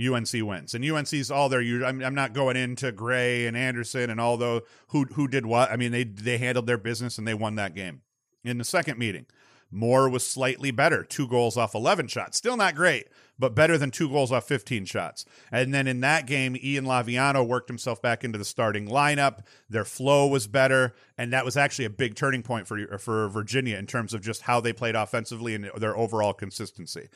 UNC 0.00 0.32
wins, 0.32 0.74
and 0.74 0.84
UNC's 0.84 1.30
all 1.30 1.48
there. 1.48 1.60
I'm, 1.84 2.02
I'm 2.02 2.14
not 2.14 2.32
going 2.32 2.56
into 2.56 2.92
Gray 2.92 3.46
and 3.46 3.56
Anderson 3.56 4.10
and 4.10 4.20
all 4.20 4.36
the 4.36 4.62
who 4.88 5.04
who 5.04 5.28
did 5.28 5.46
what. 5.46 5.70
I 5.70 5.76
mean, 5.76 5.92
they 5.92 6.04
they 6.04 6.38
handled 6.38 6.66
their 6.66 6.78
business 6.78 7.18
and 7.18 7.26
they 7.26 7.34
won 7.34 7.56
that 7.56 7.74
game. 7.74 8.02
In 8.42 8.56
the 8.56 8.64
second 8.64 8.98
meeting, 8.98 9.26
Moore 9.70 10.08
was 10.08 10.26
slightly 10.26 10.70
better, 10.70 11.04
two 11.04 11.28
goals 11.28 11.56
off 11.56 11.74
11 11.74 12.08
shots. 12.08 12.36
Still 12.36 12.56
not 12.56 12.74
great, 12.74 13.08
but 13.38 13.54
better 13.54 13.78
than 13.78 13.90
two 13.90 14.08
goals 14.08 14.32
off 14.32 14.48
15 14.48 14.84
shots. 14.84 15.24
And 15.52 15.72
then 15.72 15.86
in 15.86 16.00
that 16.00 16.26
game, 16.26 16.56
Ian 16.56 16.86
Laviano 16.86 17.46
worked 17.46 17.68
himself 17.68 18.02
back 18.02 18.24
into 18.24 18.38
the 18.38 18.44
starting 18.44 18.88
lineup. 18.88 19.40
Their 19.68 19.84
flow 19.84 20.26
was 20.26 20.46
better, 20.46 20.94
and 21.16 21.32
that 21.32 21.44
was 21.44 21.56
actually 21.56 21.84
a 21.84 21.90
big 21.90 22.14
turning 22.14 22.42
point 22.42 22.66
for 22.66 22.98
for 22.98 23.28
Virginia 23.28 23.76
in 23.76 23.86
terms 23.86 24.14
of 24.14 24.22
just 24.22 24.42
how 24.42 24.60
they 24.60 24.72
played 24.72 24.94
offensively 24.94 25.54
and 25.54 25.70
their 25.76 25.96
overall 25.96 26.32
consistency 26.32 27.08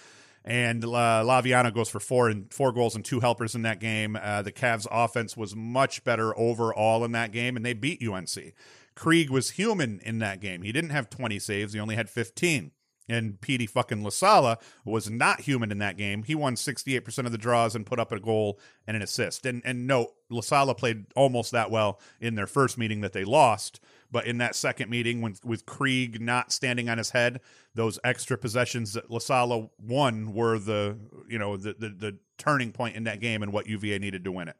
and 0.44 0.85
uh, 0.85 1.23
Laviano 1.25 1.73
goes 1.73 1.88
for 1.88 2.00
four 2.00 2.29
and 2.29 2.52
four 2.52 2.73
goals 2.73 2.94
and 2.94 3.05
two 3.05 3.20
helpers 3.20 3.55
in 3.55 3.62
that 3.62 3.81
game. 3.81 4.17
Uh, 4.20 4.43
the 4.43 4.52
Cavs' 4.52 4.87
offense 4.91 5.37
was 5.37 5.56
much 5.56 6.05
better 6.05 6.38
overall 6.38 7.05
in 7.05 7.12
that 7.12 7.32
game, 7.32 7.56
and 7.56 7.64
they 7.64 7.73
beat 7.73 8.06
UNC. 8.06 8.55
Krieg 8.94 9.31
was 9.31 9.50
human 9.50 10.00
in 10.00 10.19
that 10.19 10.41
game. 10.41 10.62
He 10.62 10.70
didn't 10.70 10.91
have 10.91 11.08
20 11.08 11.38
saves; 11.38 11.73
he 11.73 11.81
only 11.81 11.96
had 11.96 12.11
15. 12.11 12.73
And 13.08 13.38
Petey 13.41 13.67
fucking 13.67 14.02
LaSalla 14.02 14.56
was 14.85 15.11
not 15.11 15.43
human 15.43 15.70
in 15.70 15.79
that 15.79 15.99
game. 15.99 16.23
He 16.23 16.35
won 16.35 16.55
68% 16.55 17.26
of 17.26 17.32
the 17.32 17.38
draws 17.38 17.75
and 17.75 17.85
put 17.85 17.99
up 17.99 18.12
a 18.12 18.19
goal 18.19 18.58
and 18.87 18.97
an 18.97 19.02
assist. 19.02 19.44
And 19.44 19.61
and 19.64 19.87
no, 19.87 20.12
LaSalla 20.31 20.76
played 20.76 21.06
almost 21.14 21.52
that 21.52 21.70
well 21.70 22.00
in 22.20 22.35
their 22.35 22.47
first 22.47 22.79
meeting 22.79 23.02
that 23.02 23.12
they 23.12 23.25
lost. 23.25 23.81
But 24.14 24.26
in 24.26 24.38
that 24.38 24.55
second 24.55 24.90
meeting, 24.90 25.22
with 25.22 25.44
with 25.44 25.66
Krieg 25.66 26.20
not 26.20 26.52
standing 26.52 26.88
on 26.88 26.99
his 26.99 27.11
head, 27.11 27.40
those 27.75 27.99
extra 28.05 28.38
possessions 28.38 28.93
that 28.93 29.11
LaSalla 29.11 29.69
won 29.76 30.32
were 30.32 30.56
the 30.56 30.96
you 31.28 31.37
know 31.37 31.56
the, 31.56 31.75
the 31.76 31.88
the 31.88 32.19
turning 32.38 32.70
point 32.70 32.94
in 32.94 33.02
that 33.05 33.19
game 33.19 33.43
and 33.43 33.52
what 33.52 33.66
UVA 33.66 33.99
needed 33.99 34.22
to 34.22 34.31
win 34.31 34.46
it. 34.46 34.55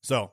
So 0.00 0.32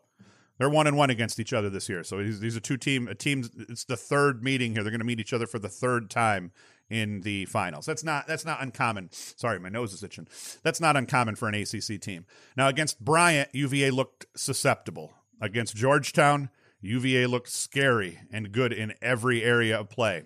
they're 0.57 0.69
one 0.69 0.87
and 0.87 0.95
one 0.95 1.09
against 1.09 1.41
each 1.41 1.51
other 1.51 1.69
this 1.69 1.89
year. 1.89 2.05
So 2.05 2.23
these, 2.23 2.39
these 2.39 2.55
are 2.55 2.61
two 2.61 2.77
team 2.77 3.13
teams. 3.17 3.49
It's 3.67 3.83
the 3.83 3.97
third 3.97 4.41
meeting 4.45 4.71
here. 4.71 4.81
They're 4.81 4.89
going 4.89 5.01
to 5.01 5.05
meet 5.05 5.19
each 5.19 5.33
other 5.33 5.45
for 5.45 5.59
the 5.59 5.67
third 5.67 6.09
time 6.09 6.53
in 6.89 7.19
the 7.19 7.43
finals. 7.47 7.85
That's 7.85 8.05
not 8.05 8.27
that's 8.27 8.45
not 8.45 8.63
uncommon. 8.63 9.09
Sorry, 9.11 9.59
my 9.59 9.67
nose 9.67 9.91
is 9.91 10.03
itching. 10.03 10.29
That's 10.63 10.79
not 10.79 10.95
uncommon 10.95 11.35
for 11.35 11.49
an 11.49 11.55
ACC 11.55 11.99
team. 11.99 12.27
Now 12.55 12.69
against 12.69 13.03
Bryant, 13.03 13.49
UVA 13.51 13.91
looked 13.91 14.25
susceptible. 14.37 15.11
Against 15.41 15.75
Georgetown, 15.75 16.49
UVA 16.83 17.27
looked 17.27 17.49
scary 17.49 18.19
and 18.29 18.51
good 18.51 18.73
in 18.73 18.93
every 19.01 19.41
area 19.41 19.79
of 19.79 19.89
play. 19.89 20.23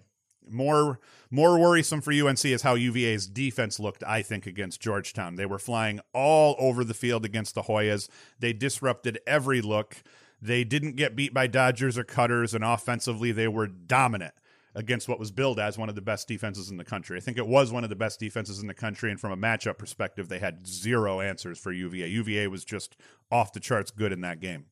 More 0.50 1.00
more 1.30 1.60
worrisome 1.60 2.02
for 2.02 2.12
UNC 2.12 2.46
is 2.46 2.64
how 2.64 2.74
UVA's 2.74 3.28
defense 3.28 3.80
looked, 3.80 4.04
I 4.04 4.22
think, 4.22 4.48
against 4.48 4.82
Georgetown. 4.82 5.36
They 5.36 5.46
were 5.46 5.60
flying 5.60 6.00
all 6.14 6.56
over 6.58 6.84
the 6.84 6.94
field 6.94 7.26
against 7.26 7.54
the 7.54 7.64
Hoyas. 7.64 8.10
They 8.40 8.54
disrupted 8.54 9.20
every 9.28 9.62
look. 9.62 10.02
They 10.42 10.64
didn't 10.64 10.96
get 10.96 11.16
beat 11.16 11.34
by 11.34 11.48
Dodgers 11.48 11.98
or 11.98 12.04
Cutters, 12.04 12.54
and 12.54 12.64
offensively 12.64 13.32
they 13.32 13.48
were 13.48 13.68
dominant 13.68 14.34
against 14.74 15.10
what 15.10 15.20
was 15.20 15.32
billed 15.32 15.60
as 15.60 15.78
one 15.78 15.90
of 15.90 15.96
the 15.96 16.02
best 16.02 16.28
defenses 16.28 16.72
in 16.72 16.78
the 16.78 16.86
country. 16.86 17.18
I 17.18 17.20
think 17.20 17.38
it 17.38 17.48
was 17.48 17.72
one 17.72 17.84
of 17.84 17.90
the 17.90 17.96
best 17.96 18.20
defenses 18.20 18.62
in 18.62 18.68
the 18.68 18.74
country, 18.74 19.12
and 19.12 19.20
from 19.20 19.32
a 19.32 19.38
matchup 19.38 19.78
perspective, 19.78 20.30
they 20.30 20.40
had 20.40 20.66
zero 20.66 21.20
answers 21.20 21.60
for 21.60 21.72
UVA. 21.72 22.08
UVA 22.08 22.48
was 22.48 22.64
just 22.64 22.96
off 23.32 23.54
the 23.54 23.60
charts 23.60 23.92
good 23.92 24.12
in 24.12 24.22
that 24.22 24.40
game. 24.40 24.66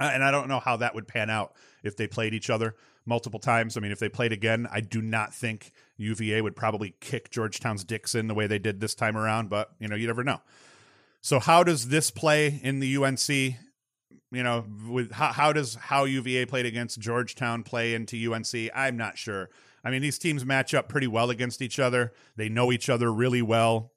Uh, 0.00 0.10
and 0.12 0.24
I 0.24 0.30
don't 0.30 0.48
know 0.48 0.60
how 0.60 0.76
that 0.78 0.94
would 0.94 1.06
pan 1.06 1.30
out 1.30 1.54
if 1.82 1.96
they 1.96 2.06
played 2.06 2.34
each 2.34 2.50
other 2.50 2.74
multiple 3.04 3.40
times. 3.40 3.76
I 3.76 3.80
mean, 3.80 3.92
if 3.92 3.98
they 3.98 4.08
played 4.08 4.32
again, 4.32 4.68
I 4.70 4.80
do 4.80 5.02
not 5.02 5.34
think 5.34 5.72
UVA 5.96 6.40
would 6.40 6.56
probably 6.56 6.94
kick 7.00 7.30
Georgetown's 7.30 7.84
dicks 7.84 8.14
in 8.14 8.28
the 8.28 8.34
way 8.34 8.46
they 8.46 8.58
did 8.58 8.80
this 8.80 8.94
time 8.94 9.16
around, 9.16 9.50
but 9.50 9.72
you 9.78 9.88
know, 9.88 9.96
you 9.96 10.06
never 10.06 10.24
know. 10.24 10.40
So 11.20 11.38
how 11.38 11.62
does 11.62 11.88
this 11.88 12.10
play 12.10 12.60
in 12.62 12.80
the 12.80 12.96
UNC? 12.96 13.28
You 13.28 14.42
know, 14.42 14.64
with 14.88 15.12
how, 15.12 15.32
how 15.32 15.52
does 15.52 15.74
how 15.74 16.04
UVA 16.04 16.46
played 16.46 16.66
against 16.66 16.98
Georgetown 16.98 17.62
play 17.62 17.94
into 17.94 18.32
UNC? 18.32 18.70
I'm 18.74 18.96
not 18.96 19.18
sure. 19.18 19.50
I 19.84 19.90
mean, 19.90 20.00
these 20.00 20.18
teams 20.18 20.44
match 20.44 20.74
up 20.74 20.88
pretty 20.88 21.06
well 21.06 21.30
against 21.30 21.60
each 21.60 21.78
other. 21.78 22.12
They 22.36 22.48
know 22.48 22.72
each 22.72 22.88
other 22.88 23.12
really 23.12 23.42
well. 23.42 23.92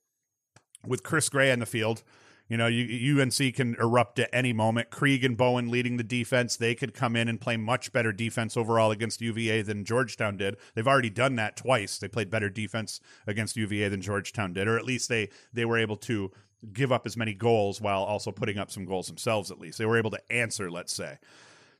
With 0.85 1.01
Chris 1.01 1.29
Gray 1.29 1.49
in 1.49 1.59
the 1.59 1.65
field, 1.65 2.03
you 2.47 2.57
know, 2.57 2.67
UNC 2.67 3.55
can 3.55 3.75
erupt 3.79 4.19
at 4.19 4.29
any 4.31 4.53
moment. 4.53 4.91
Krieg 4.91 5.23
and 5.23 5.35
Bowen 5.35 5.69
leading 5.71 5.97
the 5.97 6.03
defense. 6.03 6.55
They 6.55 6.75
could 6.75 6.93
come 6.93 7.15
in 7.15 7.27
and 7.27 7.41
play 7.41 7.57
much 7.57 7.91
better 7.91 8.11
defense 8.11 8.55
overall 8.55 8.91
against 8.91 9.21
UVA 9.21 9.63
than 9.63 9.83
Georgetown 9.83 10.37
did. 10.37 10.57
They've 10.75 10.87
already 10.87 11.09
done 11.09 11.35
that 11.37 11.57
twice. 11.57 11.97
They 11.97 12.07
played 12.07 12.29
better 12.29 12.49
defense 12.49 12.99
against 13.25 13.57
UVA 13.57 13.89
than 13.89 14.01
Georgetown 14.01 14.53
did, 14.53 14.67
or 14.67 14.77
at 14.77 14.85
least 14.85 15.09
they 15.09 15.29
they 15.53 15.65
were 15.65 15.79
able 15.79 15.97
to 15.97 16.31
give 16.71 16.91
up 16.91 17.05
as 17.05 17.17
many 17.17 17.33
goals 17.33 17.81
while 17.81 18.03
also 18.03 18.31
putting 18.31 18.59
up 18.59 18.69
some 18.69 18.85
goals 18.85 19.07
themselves. 19.07 19.49
At 19.49 19.59
least 19.59 19.79
they 19.79 19.85
were 19.85 19.97
able 19.97 20.11
to 20.11 20.31
answer. 20.31 20.69
Let's 20.69 20.93
say. 20.93 21.17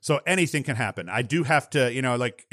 So 0.00 0.20
anything 0.26 0.62
can 0.62 0.76
happen. 0.76 1.08
I 1.08 1.22
do 1.22 1.42
have 1.44 1.70
to, 1.70 1.92
you 1.92 2.02
know, 2.02 2.16
like 2.16 2.46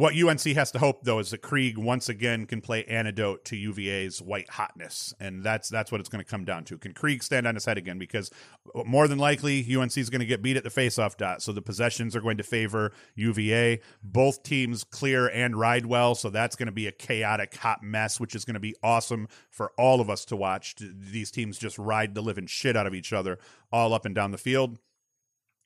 what 0.00 0.16
UNC 0.16 0.40
has 0.56 0.70
to 0.70 0.78
hope 0.78 1.04
though 1.04 1.18
is 1.18 1.30
that 1.30 1.42
Krieg 1.42 1.76
once 1.76 2.08
again 2.08 2.46
can 2.46 2.62
play 2.62 2.84
antidote 2.86 3.44
to 3.46 3.56
UVA's 3.56 4.22
white 4.22 4.48
hotness, 4.48 5.12
and 5.20 5.44
that's 5.44 5.68
that's 5.68 5.92
what 5.92 6.00
it's 6.00 6.08
going 6.08 6.24
to 6.24 6.30
come 6.30 6.46
down 6.46 6.64
to. 6.64 6.78
Can 6.78 6.94
Krieg 6.94 7.22
stand 7.22 7.46
on 7.46 7.54
his 7.54 7.66
head 7.66 7.76
again? 7.76 7.98
Because 7.98 8.30
uh, 8.74 8.82
more 8.84 9.06
than 9.06 9.18
likely 9.18 9.60
UNC 9.76 9.98
is 9.98 10.08
going 10.08 10.20
to 10.20 10.26
get 10.26 10.42
beat 10.42 10.56
at 10.56 10.64
the 10.64 10.70
faceoff 10.70 11.18
dot, 11.18 11.42
so 11.42 11.52
the 11.52 11.60
possessions 11.60 12.16
are 12.16 12.22
going 12.22 12.38
to 12.38 12.42
favor 12.42 12.92
UVA. 13.14 13.80
Both 14.02 14.42
teams 14.42 14.84
clear 14.84 15.28
and 15.28 15.54
ride 15.54 15.84
well, 15.84 16.14
so 16.14 16.30
that's 16.30 16.56
going 16.56 16.68
to 16.68 16.72
be 16.72 16.86
a 16.86 16.92
chaotic 16.92 17.54
hot 17.56 17.82
mess, 17.82 18.18
which 18.18 18.34
is 18.34 18.46
going 18.46 18.54
to 18.54 18.60
be 18.60 18.74
awesome 18.82 19.28
for 19.50 19.72
all 19.76 20.00
of 20.00 20.08
us 20.08 20.24
to 20.26 20.36
watch. 20.36 20.76
These 20.78 21.30
teams 21.30 21.58
just 21.58 21.78
ride 21.78 22.14
the 22.14 22.22
living 22.22 22.46
shit 22.46 22.74
out 22.74 22.86
of 22.86 22.94
each 22.94 23.12
other 23.12 23.38
all 23.70 23.92
up 23.92 24.06
and 24.06 24.14
down 24.14 24.30
the 24.30 24.38
field. 24.38 24.78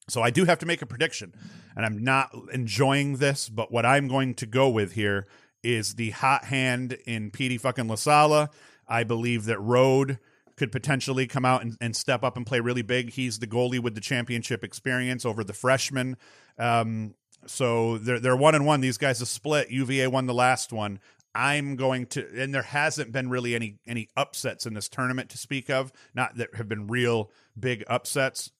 So 0.09 0.23
I 0.23 0.31
do 0.31 0.45
have 0.45 0.59
to 0.59 0.67
make 0.67 0.83
a 0.83 0.87
prediction, 0.87 1.35
and 1.77 1.87
I'm 1.87 2.05
not 2.05 2.31
enjoying 2.53 3.17
this, 3.17 3.49
but 3.49 3.73
what 3.73 3.87
I'm 3.87 4.07
going 4.07 4.35
to 4.35 4.47
go 4.47 4.69
with 4.69 4.93
here 4.93 5.27
is 5.63 5.95
the 5.95 6.11
hot 6.11 6.45
hand 6.45 6.99
in 7.07 7.31
Petey 7.31 7.57
fucking 7.57 7.87
LaSalla. 7.87 8.49
I 8.87 9.05
believe 9.05 9.47
that 9.47 9.59
Rode 9.61 10.19
could 10.57 10.71
potentially 10.71 11.27
come 11.27 11.45
out 11.45 11.63
and, 11.63 11.77
and 11.81 11.97
step 11.97 12.23
up 12.23 12.37
and 12.37 12.47
play 12.47 12.61
really 12.61 12.83
big. 12.83 13.11
He's 13.11 13.39
the 13.39 13.47
goalie 13.47 13.81
with 13.81 13.95
the 13.95 14.01
championship 14.01 14.63
experience 14.63 15.25
over 15.25 15.43
the 15.43 15.53
freshman. 15.53 16.17
Um, 16.59 17.15
so 17.47 17.99
they're 17.99 18.21
they're 18.21 18.37
one 18.37 18.55
and 18.55 18.65
one. 18.65 18.81
These 18.81 18.99
guys 18.99 19.19
have 19.19 19.29
split. 19.29 19.71
UVA 19.71 20.07
won 20.07 20.27
the 20.27 20.35
last 20.35 20.73
one. 20.73 21.01
I'm 21.35 21.75
going 21.75 22.07
to, 22.09 22.27
and 22.41 22.55
there 22.55 22.63
hasn't 22.63 23.11
been 23.11 23.29
really 23.29 23.55
any 23.55 23.79
any 23.87 24.09
upsets 24.17 24.67
in 24.67 24.75
this 24.75 24.89
tournament 24.89 25.31
to 25.31 25.39
speak 25.39 25.69
of. 25.69 25.93
Not 26.15 26.37
that 26.37 26.55
have 26.55 26.69
been 26.69 26.87
real 26.87 27.31
big 27.59 27.85
upsets. 27.89 28.51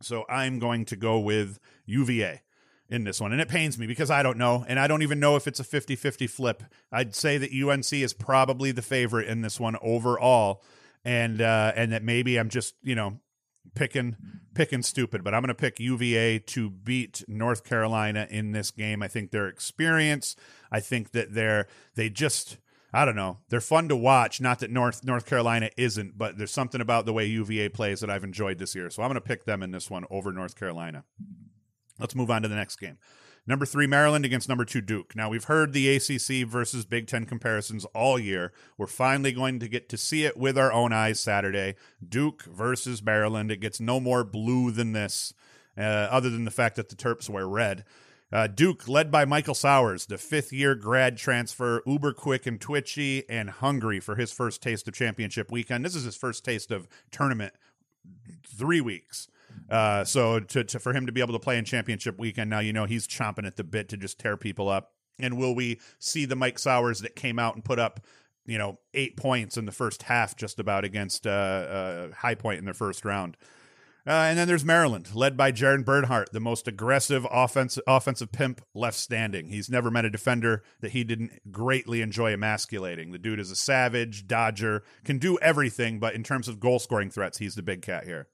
So 0.00 0.24
I'm 0.28 0.58
going 0.58 0.84
to 0.86 0.96
go 0.96 1.18
with 1.18 1.58
UVA 1.86 2.42
in 2.88 3.04
this 3.04 3.20
one. 3.20 3.32
And 3.32 3.40
it 3.40 3.48
pains 3.48 3.78
me 3.78 3.86
because 3.86 4.10
I 4.10 4.22
don't 4.22 4.38
know. 4.38 4.64
And 4.66 4.78
I 4.78 4.86
don't 4.86 5.02
even 5.02 5.20
know 5.20 5.36
if 5.36 5.46
it's 5.46 5.60
a 5.60 5.64
50 5.64 5.96
50 5.96 6.26
flip. 6.26 6.62
I'd 6.90 7.14
say 7.14 7.38
that 7.38 7.52
UNC 7.52 7.92
is 7.92 8.12
probably 8.12 8.72
the 8.72 8.82
favorite 8.82 9.28
in 9.28 9.42
this 9.42 9.60
one 9.60 9.76
overall. 9.82 10.62
And, 11.04 11.40
uh, 11.40 11.72
and 11.74 11.92
that 11.92 12.02
maybe 12.02 12.38
I'm 12.38 12.48
just, 12.48 12.74
you 12.82 12.94
know, 12.94 13.20
picking 13.74 14.16
picking 14.54 14.82
stupid, 14.82 15.22
but 15.22 15.34
I'm 15.34 15.42
going 15.42 15.48
to 15.48 15.54
pick 15.54 15.78
UVA 15.78 16.40
to 16.40 16.70
beat 16.70 17.22
North 17.28 17.64
Carolina 17.64 18.26
in 18.28 18.52
this 18.52 18.70
game. 18.70 19.02
I 19.02 19.08
think 19.08 19.30
their 19.30 19.46
experience, 19.46 20.34
I 20.72 20.80
think 20.80 21.12
that 21.12 21.34
they're 21.34 21.68
they 21.94 22.10
just 22.10 22.58
I 22.92 23.04
don't 23.04 23.16
know. 23.16 23.38
They're 23.50 23.60
fun 23.60 23.88
to 23.88 23.96
watch. 23.96 24.40
Not 24.40 24.60
that 24.60 24.70
North 24.70 25.04
North 25.04 25.26
Carolina 25.26 25.70
isn't, 25.76 26.16
but 26.16 26.38
there's 26.38 26.50
something 26.50 26.80
about 26.80 27.04
the 27.04 27.12
way 27.12 27.26
UVA 27.26 27.68
plays 27.68 28.00
that 28.00 28.10
I've 28.10 28.24
enjoyed 28.24 28.58
this 28.58 28.74
year. 28.74 28.88
So 28.88 29.02
I'm 29.02 29.08
going 29.08 29.16
to 29.16 29.20
pick 29.20 29.44
them 29.44 29.62
in 29.62 29.72
this 29.72 29.90
one 29.90 30.04
over 30.10 30.32
North 30.32 30.56
Carolina. 30.56 31.04
Let's 31.98 32.14
move 32.14 32.30
on 32.30 32.42
to 32.42 32.48
the 32.48 32.56
next 32.56 32.76
game. 32.76 32.98
Number 33.46 33.64
three, 33.64 33.86
Maryland 33.86 34.26
against 34.26 34.48
number 34.48 34.66
two, 34.66 34.82
Duke. 34.82 35.16
Now, 35.16 35.30
we've 35.30 35.44
heard 35.44 35.72
the 35.72 35.96
ACC 35.96 36.46
versus 36.46 36.84
Big 36.84 37.06
Ten 37.06 37.24
comparisons 37.24 37.86
all 37.86 38.18
year. 38.18 38.52
We're 38.76 38.86
finally 38.86 39.32
going 39.32 39.58
to 39.60 39.68
get 39.68 39.88
to 39.88 39.96
see 39.96 40.26
it 40.26 40.36
with 40.36 40.58
our 40.58 40.70
own 40.70 40.92
eyes 40.92 41.18
Saturday. 41.18 41.74
Duke 42.06 42.42
versus 42.42 43.02
Maryland. 43.02 43.50
It 43.50 43.60
gets 43.60 43.80
no 43.80 44.00
more 44.00 44.22
blue 44.22 44.70
than 44.70 44.92
this, 44.92 45.32
uh, 45.78 45.80
other 45.80 46.28
than 46.28 46.44
the 46.44 46.50
fact 46.50 46.76
that 46.76 46.90
the 46.90 46.94
Terps 46.94 47.30
wear 47.30 47.48
red. 47.48 47.84
Uh, 48.30 48.46
Duke, 48.46 48.86
led 48.86 49.10
by 49.10 49.24
Michael 49.24 49.54
Sowers, 49.54 50.06
the 50.06 50.18
fifth 50.18 50.52
year 50.52 50.74
grad 50.74 51.16
transfer, 51.16 51.82
uber 51.86 52.12
quick 52.12 52.46
and 52.46 52.60
twitchy 52.60 53.28
and 53.28 53.48
hungry 53.48 54.00
for 54.00 54.16
his 54.16 54.32
first 54.32 54.62
taste 54.62 54.86
of 54.86 54.94
championship 54.94 55.50
weekend. 55.50 55.84
This 55.84 55.94
is 55.94 56.04
his 56.04 56.16
first 56.16 56.44
taste 56.44 56.70
of 56.70 56.88
tournament 57.10 57.54
three 58.46 58.82
weeks. 58.82 59.28
Uh, 59.70 60.04
so 60.04 60.40
to, 60.40 60.62
to 60.62 60.78
for 60.78 60.92
him 60.92 61.06
to 61.06 61.12
be 61.12 61.20
able 61.20 61.32
to 61.32 61.38
play 61.38 61.56
in 61.56 61.64
championship 61.64 62.18
weekend 62.18 62.50
now, 62.50 62.58
you 62.58 62.72
know 62.72 62.84
he's 62.84 63.08
chomping 63.08 63.46
at 63.46 63.56
the 63.56 63.64
bit 63.64 63.88
to 63.88 63.96
just 63.96 64.18
tear 64.18 64.36
people 64.36 64.68
up. 64.68 64.92
And 65.18 65.38
will 65.38 65.54
we 65.54 65.80
see 65.98 66.26
the 66.26 66.36
Mike 66.36 66.58
Sowers 66.58 67.00
that 67.00 67.16
came 67.16 67.38
out 67.38 67.54
and 67.54 67.64
put 67.64 67.78
up, 67.78 68.00
you 68.46 68.58
know, 68.58 68.78
eight 68.94 69.16
points 69.16 69.56
in 69.56 69.64
the 69.64 69.72
first 69.72 70.04
half, 70.04 70.36
just 70.36 70.60
about 70.60 70.84
against 70.84 71.26
uh, 71.26 71.30
uh, 71.30 72.12
High 72.12 72.34
Point 72.34 72.58
in 72.58 72.66
their 72.66 72.74
first 72.74 73.04
round? 73.04 73.36
Uh, 74.08 74.28
and 74.30 74.38
then 74.38 74.48
there's 74.48 74.64
Maryland, 74.64 75.14
led 75.14 75.36
by 75.36 75.50
Jared 75.50 75.84
Bernhardt, 75.84 76.32
the 76.32 76.40
most 76.40 76.66
aggressive 76.66 77.26
offensive 77.30 77.82
offensive 77.86 78.32
pimp 78.32 78.62
left 78.74 78.96
standing. 78.96 79.50
He's 79.50 79.68
never 79.68 79.90
met 79.90 80.06
a 80.06 80.10
defender 80.10 80.62
that 80.80 80.92
he 80.92 81.04
didn't 81.04 81.52
greatly 81.52 82.00
enjoy 82.00 82.32
emasculating. 82.32 83.12
The 83.12 83.18
dude 83.18 83.38
is 83.38 83.50
a 83.50 83.56
savage, 83.56 84.26
dodger, 84.26 84.82
can 85.04 85.18
do 85.18 85.38
everything, 85.40 85.98
but 85.98 86.14
in 86.14 86.22
terms 86.22 86.48
of 86.48 86.58
goal 86.58 86.78
scoring 86.78 87.10
threats, 87.10 87.36
he's 87.36 87.54
the 87.54 87.62
big 87.62 87.82
cat 87.82 88.04
here. 88.04 88.28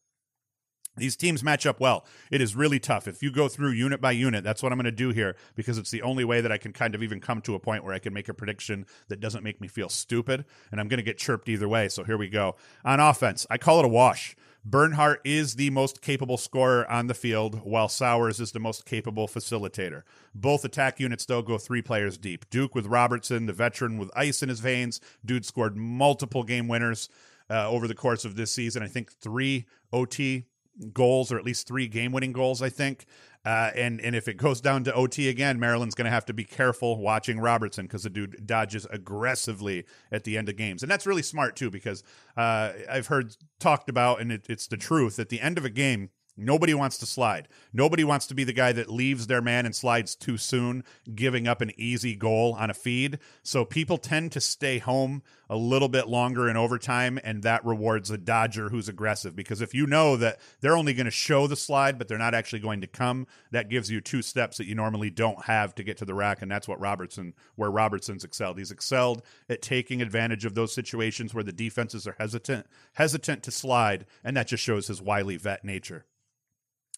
These 0.96 1.16
teams 1.16 1.42
match 1.42 1.66
up 1.66 1.80
well. 1.80 2.06
It 2.30 2.40
is 2.40 2.54
really 2.54 2.78
tough. 2.78 3.08
If 3.08 3.20
you 3.20 3.32
go 3.32 3.48
through 3.48 3.72
unit 3.72 4.00
by 4.00 4.12
unit, 4.12 4.44
that's 4.44 4.62
what 4.62 4.70
I'm 4.70 4.78
going 4.78 4.84
to 4.84 4.92
do 4.92 5.10
here 5.10 5.34
because 5.56 5.76
it's 5.76 5.90
the 5.90 6.02
only 6.02 6.24
way 6.24 6.40
that 6.40 6.52
I 6.52 6.56
can 6.56 6.72
kind 6.72 6.94
of 6.94 7.02
even 7.02 7.18
come 7.18 7.40
to 7.42 7.56
a 7.56 7.58
point 7.58 7.82
where 7.82 7.92
I 7.92 7.98
can 7.98 8.14
make 8.14 8.28
a 8.28 8.34
prediction 8.34 8.86
that 9.08 9.18
doesn't 9.18 9.42
make 9.42 9.60
me 9.60 9.66
feel 9.66 9.88
stupid. 9.88 10.44
And 10.70 10.80
I'm 10.80 10.86
going 10.86 10.98
to 10.98 11.04
get 11.04 11.18
chirped 11.18 11.48
either 11.48 11.68
way. 11.68 11.88
So 11.88 12.04
here 12.04 12.16
we 12.16 12.28
go. 12.28 12.54
On 12.84 13.00
offense, 13.00 13.44
I 13.50 13.58
call 13.58 13.80
it 13.80 13.84
a 13.84 13.88
wash. 13.88 14.36
Bernhardt 14.64 15.20
is 15.24 15.56
the 15.56 15.68
most 15.70 16.00
capable 16.00 16.38
scorer 16.38 16.90
on 16.90 17.06
the 17.06 17.14
field, 17.14 17.60
while 17.64 17.88
Sowers 17.88 18.40
is 18.40 18.52
the 18.52 18.58
most 18.58 18.86
capable 18.86 19.28
facilitator. 19.28 20.04
Both 20.34 20.64
attack 20.64 20.98
units, 20.98 21.26
though, 21.26 21.42
go 21.42 21.58
three 21.58 21.82
players 21.82 22.16
deep. 22.16 22.48
Duke 22.48 22.74
with 22.74 22.86
Robertson, 22.86 23.44
the 23.44 23.52
veteran 23.52 23.98
with 23.98 24.10
ice 24.16 24.42
in 24.42 24.48
his 24.48 24.60
veins. 24.60 25.00
Dude 25.24 25.44
scored 25.44 25.76
multiple 25.76 26.44
game 26.44 26.66
winners 26.66 27.10
uh, 27.50 27.68
over 27.68 27.86
the 27.86 27.94
course 27.94 28.24
of 28.24 28.36
this 28.36 28.52
season. 28.52 28.82
I 28.82 28.88
think 28.88 29.12
three 29.12 29.66
OT 29.92 30.46
goals 30.92 31.30
or 31.32 31.38
at 31.38 31.44
least 31.44 31.66
three 31.66 31.88
game 31.88 32.12
winning 32.12 32.32
goals, 32.32 32.62
I 32.62 32.68
think. 32.68 33.06
Uh, 33.44 33.70
and 33.76 34.00
and 34.00 34.16
if 34.16 34.26
it 34.26 34.38
goes 34.38 34.60
down 34.60 34.84
to 34.84 34.94
OT 34.94 35.28
again, 35.28 35.60
Maryland's 35.60 35.94
going 35.94 36.06
to 36.06 36.10
have 36.10 36.24
to 36.24 36.32
be 36.32 36.44
careful 36.44 36.98
watching 36.98 37.38
Robertson 37.38 37.84
because 37.84 38.04
the 38.04 38.10
dude 38.10 38.46
dodges 38.46 38.86
aggressively 38.90 39.84
at 40.10 40.24
the 40.24 40.38
end 40.38 40.48
of 40.48 40.56
games, 40.56 40.82
and 40.82 40.90
that's 40.90 41.06
really 41.06 41.22
smart 41.22 41.54
too 41.54 41.70
because 41.70 42.02
uh, 42.38 42.72
I've 42.90 43.08
heard 43.08 43.36
talked 43.60 43.90
about, 43.90 44.22
and 44.22 44.32
it, 44.32 44.46
it's 44.48 44.66
the 44.66 44.78
truth. 44.78 45.18
At 45.18 45.28
the 45.28 45.42
end 45.42 45.58
of 45.58 45.64
a 45.66 45.70
game, 45.70 46.08
Nobody 46.36 46.74
wants 46.74 46.98
to 46.98 47.06
slide. 47.06 47.46
Nobody 47.72 48.02
wants 48.02 48.26
to 48.26 48.34
be 48.34 48.42
the 48.42 48.52
guy 48.52 48.72
that 48.72 48.90
leaves 48.90 49.28
their 49.28 49.40
man 49.40 49.66
and 49.66 49.74
slides 49.74 50.16
too 50.16 50.36
soon, 50.36 50.82
giving 51.14 51.46
up 51.46 51.60
an 51.60 51.70
easy 51.76 52.16
goal 52.16 52.54
on 52.58 52.70
a 52.70 52.74
feed. 52.74 53.20
So 53.44 53.64
people 53.64 53.98
tend 53.98 54.32
to 54.32 54.40
stay 54.40 54.78
home 54.78 55.22
a 55.48 55.56
little 55.56 55.88
bit 55.88 56.08
longer 56.08 56.48
in 56.48 56.56
overtime, 56.56 57.20
and 57.22 57.44
that 57.44 57.64
rewards 57.64 58.10
a 58.10 58.18
Dodger 58.18 58.68
who's 58.68 58.88
aggressive. 58.88 59.36
Because 59.36 59.60
if 59.60 59.74
you 59.74 59.86
know 59.86 60.16
that 60.16 60.40
they're 60.60 60.76
only 60.76 60.92
going 60.92 61.04
to 61.04 61.12
show 61.12 61.46
the 61.46 61.54
slide, 61.54 61.98
but 61.98 62.08
they're 62.08 62.18
not 62.18 62.34
actually 62.34 62.60
going 62.60 62.80
to 62.80 62.88
come, 62.88 63.28
that 63.52 63.70
gives 63.70 63.88
you 63.88 64.00
two 64.00 64.22
steps 64.22 64.56
that 64.56 64.66
you 64.66 64.74
normally 64.74 65.10
don't 65.10 65.44
have 65.44 65.72
to 65.76 65.84
get 65.84 65.98
to 65.98 66.04
the 66.04 66.14
rack, 66.14 66.42
and 66.42 66.50
that's 66.50 66.66
what 66.66 66.80
Robertson, 66.80 67.34
where 67.54 67.70
Robertson's 67.70 68.24
excelled. 68.24 68.58
He's 68.58 68.72
excelled 68.72 69.22
at 69.48 69.62
taking 69.62 70.02
advantage 70.02 70.44
of 70.44 70.54
those 70.54 70.72
situations 70.72 71.32
where 71.32 71.44
the 71.44 71.52
defenses 71.52 72.08
are 72.08 72.16
hesitant, 72.18 72.66
hesitant 72.94 73.44
to 73.44 73.52
slide, 73.52 74.06
and 74.24 74.36
that 74.36 74.48
just 74.48 74.64
shows 74.64 74.88
his 74.88 75.00
wily 75.00 75.36
vet 75.36 75.64
nature. 75.64 76.06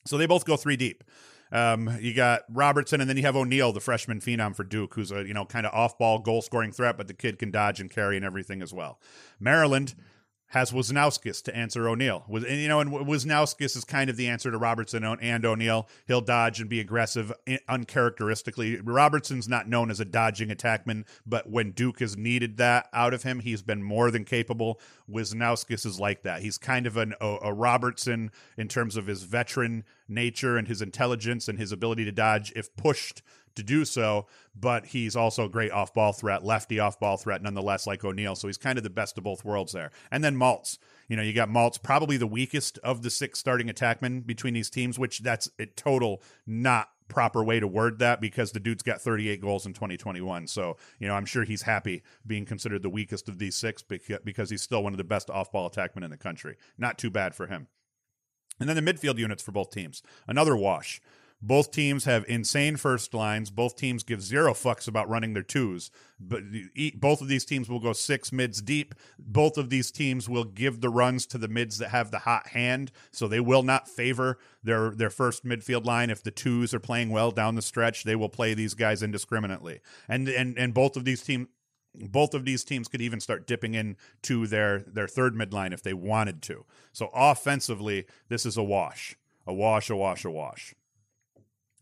So 0.06 0.16
they 0.18 0.26
both 0.26 0.44
go 0.44 0.56
three 0.56 0.76
deep. 0.76 1.04
Um, 1.52 1.96
you 2.00 2.12
got 2.12 2.42
Robertson, 2.50 3.00
and 3.00 3.08
then 3.08 3.16
you 3.16 3.22
have 3.22 3.36
O'Neill, 3.36 3.72
the 3.72 3.80
freshman 3.80 4.20
phenom 4.20 4.54
for 4.56 4.64
Duke, 4.64 4.94
who's 4.94 5.12
a 5.12 5.26
you 5.26 5.34
know 5.34 5.44
kind 5.44 5.64
of 5.66 5.72
off 5.72 5.96
ball 5.98 6.18
goal 6.18 6.42
scoring 6.42 6.72
threat, 6.72 6.96
but 6.96 7.06
the 7.06 7.14
kid 7.14 7.38
can 7.38 7.50
dodge 7.50 7.80
and 7.80 7.90
carry 7.90 8.16
and 8.16 8.24
everything 8.24 8.62
as 8.62 8.72
well. 8.74 8.98
Maryland 9.38 9.94
has 10.48 10.70
Wisnauskas 10.70 11.42
to 11.42 11.56
answer 11.56 11.88
O'Neill. 11.88 12.24
Was 12.28 12.44
and 12.44 12.60
you 12.60 12.68
know, 12.68 12.80
and 12.80 12.90
Wisnauskas 12.90 13.76
is 13.76 13.84
kind 13.84 14.08
of 14.08 14.16
the 14.16 14.28
answer 14.28 14.50
to 14.50 14.58
Robertson 14.58 15.04
and 15.04 15.44
O'Neill. 15.44 15.88
He'll 16.06 16.20
dodge 16.20 16.60
and 16.60 16.70
be 16.70 16.78
aggressive 16.78 17.32
uncharacteristically. 17.68 18.80
Robertson's 18.80 19.48
not 19.48 19.68
known 19.68 19.90
as 19.90 19.98
a 19.98 20.04
dodging 20.04 20.48
attackman, 20.50 21.04
but 21.26 21.50
when 21.50 21.72
Duke 21.72 21.98
has 22.00 22.16
needed 22.16 22.58
that 22.58 22.88
out 22.92 23.12
of 23.12 23.24
him, 23.24 23.40
he's 23.40 23.62
been 23.62 23.82
more 23.82 24.10
than 24.10 24.24
capable. 24.24 24.80
Wisnauskas 25.10 25.84
is 25.84 25.98
like 25.98 26.22
that. 26.22 26.42
He's 26.42 26.58
kind 26.58 26.86
of 26.86 26.96
an, 26.96 27.14
a, 27.20 27.38
a 27.42 27.52
Robertson 27.52 28.30
in 28.56 28.68
terms 28.68 28.96
of 28.96 29.06
his 29.06 29.24
veteran 29.24 29.84
nature 30.08 30.56
and 30.56 30.68
his 30.68 30.80
intelligence 30.80 31.48
and 31.48 31.58
his 31.58 31.72
ability 31.72 32.04
to 32.04 32.12
dodge 32.12 32.52
if 32.54 32.74
pushed 32.76 33.22
to 33.56 33.62
do 33.62 33.84
so, 33.84 34.26
but 34.54 34.86
he's 34.86 35.16
also 35.16 35.46
a 35.46 35.48
great 35.48 35.72
off 35.72 35.92
ball 35.92 36.12
threat, 36.12 36.44
lefty 36.44 36.78
off 36.78 37.00
ball 37.00 37.16
threat, 37.16 37.42
nonetheless, 37.42 37.86
like 37.86 38.04
O'Neill. 38.04 38.36
So 38.36 38.48
he's 38.48 38.58
kind 38.58 38.78
of 38.78 38.84
the 38.84 38.90
best 38.90 39.18
of 39.18 39.24
both 39.24 39.44
worlds 39.44 39.72
there. 39.72 39.90
And 40.10 40.22
then 40.22 40.36
Maltz. 40.36 40.78
You 41.08 41.16
know, 41.16 41.22
you 41.22 41.32
got 41.32 41.48
Maltz, 41.48 41.80
probably 41.80 42.16
the 42.16 42.26
weakest 42.26 42.78
of 42.78 43.02
the 43.02 43.10
six 43.10 43.38
starting 43.38 43.68
attackmen 43.68 44.26
between 44.26 44.54
these 44.54 44.70
teams, 44.70 44.98
which 44.98 45.20
that's 45.20 45.48
a 45.58 45.66
total 45.66 46.20
not 46.46 46.88
proper 47.08 47.44
way 47.44 47.60
to 47.60 47.68
word 47.68 48.00
that 48.00 48.20
because 48.20 48.52
the 48.52 48.60
dude's 48.60 48.82
got 48.82 49.00
38 49.00 49.40
goals 49.40 49.66
in 49.66 49.72
2021. 49.72 50.46
So, 50.48 50.76
you 50.98 51.06
know, 51.06 51.14
I'm 51.14 51.24
sure 51.24 51.44
he's 51.44 51.62
happy 51.62 52.02
being 52.26 52.44
considered 52.44 52.82
the 52.82 52.90
weakest 52.90 53.28
of 53.28 53.38
these 53.38 53.54
six 53.54 53.82
because 53.82 54.50
he's 54.50 54.62
still 54.62 54.82
one 54.82 54.92
of 54.92 54.98
the 54.98 55.04
best 55.04 55.30
off 55.30 55.52
ball 55.52 55.70
attackmen 55.70 56.04
in 56.04 56.10
the 56.10 56.16
country. 56.16 56.56
Not 56.76 56.98
too 56.98 57.10
bad 57.10 57.34
for 57.34 57.46
him. 57.46 57.68
And 58.58 58.68
then 58.68 58.82
the 58.82 58.92
midfield 58.92 59.18
units 59.18 59.42
for 59.42 59.52
both 59.52 59.70
teams. 59.70 60.02
Another 60.26 60.56
wash. 60.56 61.00
Both 61.42 61.70
teams 61.70 62.06
have 62.06 62.24
insane 62.28 62.76
first 62.76 63.12
lines. 63.12 63.50
Both 63.50 63.76
teams 63.76 64.02
give 64.02 64.22
zero 64.22 64.54
fucks 64.54 64.88
about 64.88 65.08
running 65.08 65.34
their 65.34 65.42
twos. 65.42 65.90
But 66.18 66.42
both 66.94 67.20
of 67.20 67.28
these 67.28 67.44
teams 67.44 67.68
will 67.68 67.78
go 67.78 67.92
six 67.92 68.32
mids 68.32 68.62
deep. 68.62 68.94
Both 69.18 69.58
of 69.58 69.68
these 69.68 69.90
teams 69.90 70.28
will 70.28 70.44
give 70.44 70.80
the 70.80 70.88
runs 70.88 71.26
to 71.26 71.38
the 71.38 71.48
mids 71.48 71.78
that 71.78 71.90
have 71.90 72.10
the 72.10 72.20
hot 72.20 72.48
hand. 72.48 72.90
So 73.12 73.28
they 73.28 73.40
will 73.40 73.62
not 73.62 73.88
favor 73.88 74.38
their 74.64 74.90
their 74.90 75.10
first 75.10 75.44
midfield 75.44 75.84
line. 75.84 76.08
If 76.08 76.22
the 76.22 76.30
twos 76.30 76.72
are 76.72 76.80
playing 76.80 77.10
well 77.10 77.30
down 77.30 77.54
the 77.54 77.62
stretch, 77.62 78.04
they 78.04 78.16
will 78.16 78.30
play 78.30 78.54
these 78.54 78.74
guys 78.74 79.02
indiscriminately. 79.02 79.80
And 80.08 80.28
and 80.28 80.58
and 80.58 80.72
both 80.72 80.96
of 80.96 81.04
these 81.04 81.22
teams 81.22 81.48
both 81.94 82.34
of 82.34 82.44
these 82.44 82.64
teams 82.64 82.88
could 82.88 83.00
even 83.00 83.20
start 83.20 83.46
dipping 83.46 83.74
into 83.74 84.46
their 84.46 84.80
their 84.80 85.08
third 85.08 85.34
midline 85.34 85.72
if 85.72 85.82
they 85.82 85.94
wanted 85.94 86.42
to. 86.42 86.64
So 86.92 87.10
offensively, 87.14 88.06
this 88.28 88.46
is 88.46 88.56
a 88.56 88.62
wash, 88.62 89.16
a 89.46 89.52
wash, 89.52 89.90
a 89.90 89.96
wash, 89.96 90.24
a 90.24 90.30
wash. 90.30 90.74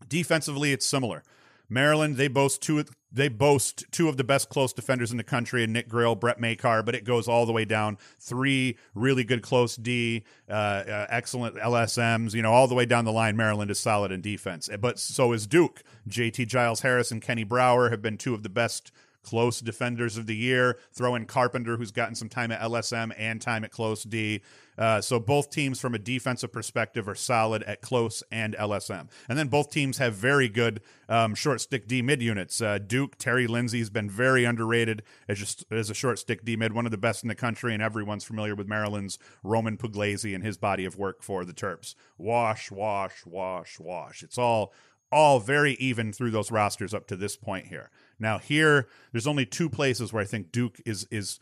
Defensively, 0.08 0.72
it's 0.72 0.86
similar. 0.86 1.22
Maryland, 1.68 2.16
they 2.16 2.28
boast 2.28 2.62
two. 2.62 2.84
They 3.10 3.28
boast 3.28 3.84
two 3.90 4.08
of 4.08 4.16
the 4.16 4.24
best 4.24 4.48
close 4.48 4.72
defenders 4.72 5.12
in 5.12 5.16
the 5.16 5.24
country, 5.24 5.62
and 5.62 5.72
Nick 5.72 5.88
Grill, 5.88 6.14
Brett 6.14 6.40
Makar. 6.40 6.82
But 6.82 6.94
it 6.94 7.04
goes 7.04 7.28
all 7.28 7.46
the 7.46 7.52
way 7.52 7.64
down. 7.64 7.96
Three 8.18 8.76
really 8.94 9.24
good 9.24 9.42
close 9.42 9.76
D, 9.76 10.24
uh, 10.48 10.52
uh, 10.52 11.06
excellent 11.08 11.56
LSMs. 11.56 12.34
You 12.34 12.42
know, 12.42 12.52
all 12.52 12.68
the 12.68 12.74
way 12.74 12.86
down 12.86 13.04
the 13.04 13.12
line. 13.12 13.36
Maryland 13.36 13.70
is 13.70 13.78
solid 13.78 14.12
in 14.12 14.20
defense, 14.20 14.68
but 14.80 14.98
so 14.98 15.32
is 15.32 15.46
Duke. 15.46 15.82
JT 16.08 16.46
Giles 16.48 16.80
Harris 16.80 17.10
and 17.10 17.22
Kenny 17.22 17.44
Brower 17.44 17.90
have 17.90 18.02
been 18.02 18.18
two 18.18 18.34
of 18.34 18.42
the 18.42 18.48
best 18.48 18.92
close 19.24 19.60
defenders 19.60 20.16
of 20.16 20.26
the 20.26 20.36
year. 20.36 20.78
Throw 20.92 21.14
in 21.14 21.26
Carpenter, 21.26 21.76
who's 21.76 21.90
gotten 21.90 22.14
some 22.14 22.28
time 22.28 22.52
at 22.52 22.60
LSM 22.60 23.12
and 23.18 23.40
time 23.40 23.64
at 23.64 23.70
close 23.70 24.04
D. 24.04 24.42
Uh, 24.76 25.00
so 25.00 25.20
both 25.20 25.50
teams, 25.50 25.80
from 25.80 25.94
a 25.94 25.98
defensive 25.98 26.52
perspective, 26.52 27.08
are 27.08 27.14
solid 27.14 27.62
at 27.64 27.80
close 27.80 28.22
and 28.30 28.54
LSM. 28.56 29.08
And 29.28 29.38
then 29.38 29.48
both 29.48 29.70
teams 29.70 29.98
have 29.98 30.14
very 30.14 30.48
good 30.48 30.80
um, 31.08 31.34
short 31.34 31.60
stick 31.60 31.86
D 31.86 32.02
mid 32.02 32.22
units. 32.22 32.60
Uh, 32.60 32.78
Duke 32.78 33.16
Terry 33.18 33.46
Lindsey's 33.46 33.90
been 33.90 34.10
very 34.10 34.44
underrated 34.44 35.02
as 35.28 35.38
just 35.38 35.64
as 35.70 35.90
a 35.90 35.94
short 35.94 36.18
stick 36.18 36.44
D 36.44 36.56
mid, 36.56 36.72
one 36.72 36.86
of 36.86 36.90
the 36.90 36.98
best 36.98 37.22
in 37.22 37.28
the 37.28 37.34
country, 37.34 37.72
and 37.72 37.82
everyone's 37.82 38.24
familiar 38.24 38.54
with 38.54 38.68
Maryland's 38.68 39.18
Roman 39.42 39.76
Puglise 39.76 40.34
and 40.34 40.44
his 40.44 40.56
body 40.56 40.84
of 40.84 40.96
work 40.96 41.22
for 41.22 41.44
the 41.44 41.52
Terps. 41.52 41.94
Wash, 42.18 42.70
wash, 42.70 43.24
wash, 43.26 43.78
wash. 43.78 44.22
It's 44.22 44.38
all 44.38 44.72
all 45.14 45.38
very 45.38 45.74
even 45.74 46.12
through 46.12 46.32
those 46.32 46.50
rosters 46.50 46.92
up 46.92 47.06
to 47.06 47.14
this 47.14 47.36
point 47.36 47.68
here. 47.68 47.88
Now 48.18 48.38
here, 48.38 48.88
there's 49.12 49.28
only 49.28 49.46
two 49.46 49.70
places 49.70 50.12
where 50.12 50.22
I 50.22 50.26
think 50.26 50.50
Duke 50.50 50.80
is 50.84 51.06
is 51.10 51.38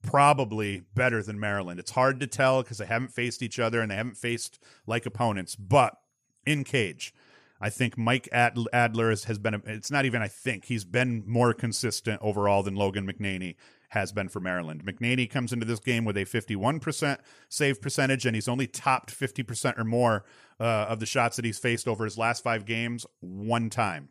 probably 0.00 0.84
better 0.94 1.22
than 1.22 1.38
Maryland. 1.38 1.78
It's 1.78 1.90
hard 1.90 2.18
to 2.20 2.26
tell 2.26 2.62
because 2.62 2.78
they 2.78 2.86
haven't 2.86 3.12
faced 3.12 3.42
each 3.42 3.58
other 3.58 3.82
and 3.82 3.90
they 3.90 3.96
haven't 3.96 4.16
faced 4.16 4.58
like 4.86 5.04
opponents. 5.04 5.54
But 5.54 5.98
in 6.46 6.64
cage, 6.64 7.12
I 7.60 7.68
think 7.68 7.98
Mike 7.98 8.26
Adler 8.32 9.10
has 9.10 9.38
been. 9.38 9.62
It's 9.66 9.90
not 9.90 10.06
even. 10.06 10.22
I 10.22 10.28
think 10.28 10.64
he's 10.64 10.84
been 10.84 11.24
more 11.26 11.52
consistent 11.52 12.22
overall 12.22 12.62
than 12.62 12.74
Logan 12.74 13.06
McNaney 13.06 13.56
has 13.88 14.12
been 14.12 14.28
for 14.28 14.40
Maryland. 14.40 14.84
McNaney 14.84 15.28
comes 15.28 15.52
into 15.52 15.66
this 15.66 15.80
game 15.80 16.04
with 16.04 16.16
a 16.16 16.24
51% 16.24 17.18
save 17.48 17.80
percentage, 17.80 18.26
and 18.26 18.34
he's 18.34 18.48
only 18.48 18.66
topped 18.66 19.18
50% 19.18 19.78
or 19.78 19.84
more 19.84 20.24
uh, 20.60 20.86
of 20.88 21.00
the 21.00 21.06
shots 21.06 21.36
that 21.36 21.44
he's 21.44 21.58
faced 21.58 21.88
over 21.88 22.04
his 22.04 22.18
last 22.18 22.42
five 22.42 22.64
games 22.64 23.06
one 23.20 23.70
time. 23.70 24.10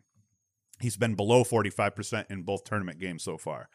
He's 0.80 0.96
been 0.96 1.14
below 1.14 1.44
45% 1.44 2.30
in 2.30 2.42
both 2.42 2.64
tournament 2.64 2.98
games 2.98 3.22
so 3.22 3.36
far. 3.36 3.68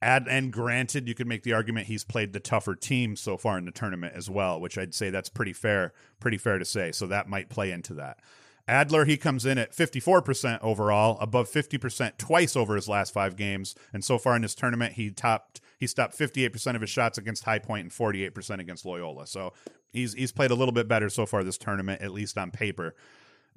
Add, 0.00 0.28
and 0.28 0.52
granted, 0.52 1.08
you 1.08 1.14
could 1.14 1.26
make 1.26 1.42
the 1.42 1.54
argument 1.54 1.88
he's 1.88 2.04
played 2.04 2.32
the 2.32 2.40
tougher 2.40 2.76
team 2.76 3.16
so 3.16 3.36
far 3.36 3.58
in 3.58 3.64
the 3.64 3.72
tournament 3.72 4.14
as 4.14 4.30
well, 4.30 4.60
which 4.60 4.78
I'd 4.78 4.94
say 4.94 5.10
that's 5.10 5.28
pretty 5.28 5.52
fair, 5.52 5.92
pretty 6.20 6.38
fair 6.38 6.58
to 6.58 6.64
say. 6.64 6.92
So 6.92 7.06
that 7.08 7.28
might 7.28 7.48
play 7.48 7.72
into 7.72 7.94
that. 7.94 8.20
Adler, 8.68 9.06
he 9.06 9.16
comes 9.16 9.46
in 9.46 9.56
at 9.56 9.72
54% 9.72 10.58
overall, 10.62 11.18
above 11.20 11.50
50% 11.50 12.18
twice 12.18 12.54
over 12.54 12.76
his 12.76 12.86
last 12.86 13.14
five 13.14 13.34
games. 13.34 13.74
And 13.94 14.04
so 14.04 14.18
far 14.18 14.36
in 14.36 14.42
this 14.42 14.54
tournament, 14.54 14.92
he 14.92 15.10
topped 15.10 15.60
he 15.78 15.86
stopped 15.86 16.18
58% 16.18 16.74
of 16.74 16.80
his 16.80 16.90
shots 16.90 17.18
against 17.18 17.44
High 17.44 17.60
Point 17.60 17.84
and 17.84 17.92
48% 17.92 18.58
against 18.58 18.84
Loyola. 18.84 19.26
So 19.26 19.52
he's 19.90 20.12
he's 20.12 20.32
played 20.32 20.50
a 20.50 20.54
little 20.54 20.72
bit 20.72 20.86
better 20.86 21.08
so 21.08 21.24
far 21.24 21.42
this 21.42 21.56
tournament, 21.56 22.02
at 22.02 22.12
least 22.12 22.36
on 22.36 22.50
paper. 22.50 22.94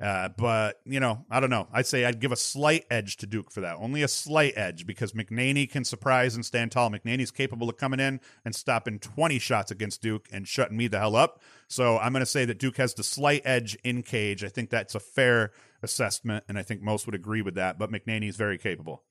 Uh, 0.02 0.30
but 0.36 0.80
you 0.84 1.00
know, 1.00 1.24
I 1.30 1.40
don't 1.40 1.52
know. 1.52 1.68
I'd 1.72 1.86
say 1.86 2.06
I'd 2.06 2.20
give 2.20 2.32
a 2.32 2.38
slight 2.38 2.86
edge 2.90 3.18
to 3.18 3.28
Duke 3.28 3.52
for 3.52 3.62
that. 3.62 3.78
Only 3.80 4.02
a 4.02 4.08
slight 4.08 4.54
edge 4.56 4.88
because 4.88 5.12
McNaney 5.12 5.70
can 5.70 5.84
surprise 5.86 6.34
and 6.34 6.44
stand 6.44 6.72
tall. 6.72 6.90
McNaney's 6.90 7.30
capable 7.30 7.70
of 7.70 7.78
coming 7.78 8.00
in 8.00 8.20
and 8.44 8.56
stopping 8.56 8.98
20 8.98 9.38
shots 9.38 9.70
against 9.70 10.02
Duke 10.02 10.28
and 10.32 10.48
shutting 10.48 10.76
me 10.76 10.88
the 10.88 10.98
hell 10.98 11.16
up. 11.16 11.42
So 11.68 12.00
I'm 12.00 12.14
going 12.14 12.22
to 12.22 12.26
say 12.26 12.46
that 12.46 12.58
Duke 12.58 12.78
has 12.78 12.96
the 12.96 13.04
slight 13.04 13.44
edge 13.46 13.78
in 13.84 14.02
cage. 14.02 14.44
I 14.44 14.50
think 14.50 14.72
that's 14.72 14.96
a 14.96 15.00
fair 15.00 15.52
assessment, 15.84 16.46
and 16.50 16.58
I 16.58 16.64
think 16.64 16.82
most 16.82 17.06
would 17.06 17.16
agree 17.16 17.44
with 17.44 17.56
that. 17.56 17.78
But 17.78 17.92
McNaney's 17.92 18.38
very 18.38 18.58
capable. 18.58 19.04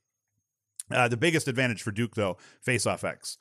Uh, 0.90 1.06
the 1.06 1.16
biggest 1.16 1.46
advantage 1.46 1.82
for 1.82 1.92
Duke, 1.92 2.16
though, 2.16 2.36
face-off 2.60 3.04
X. 3.04 3.38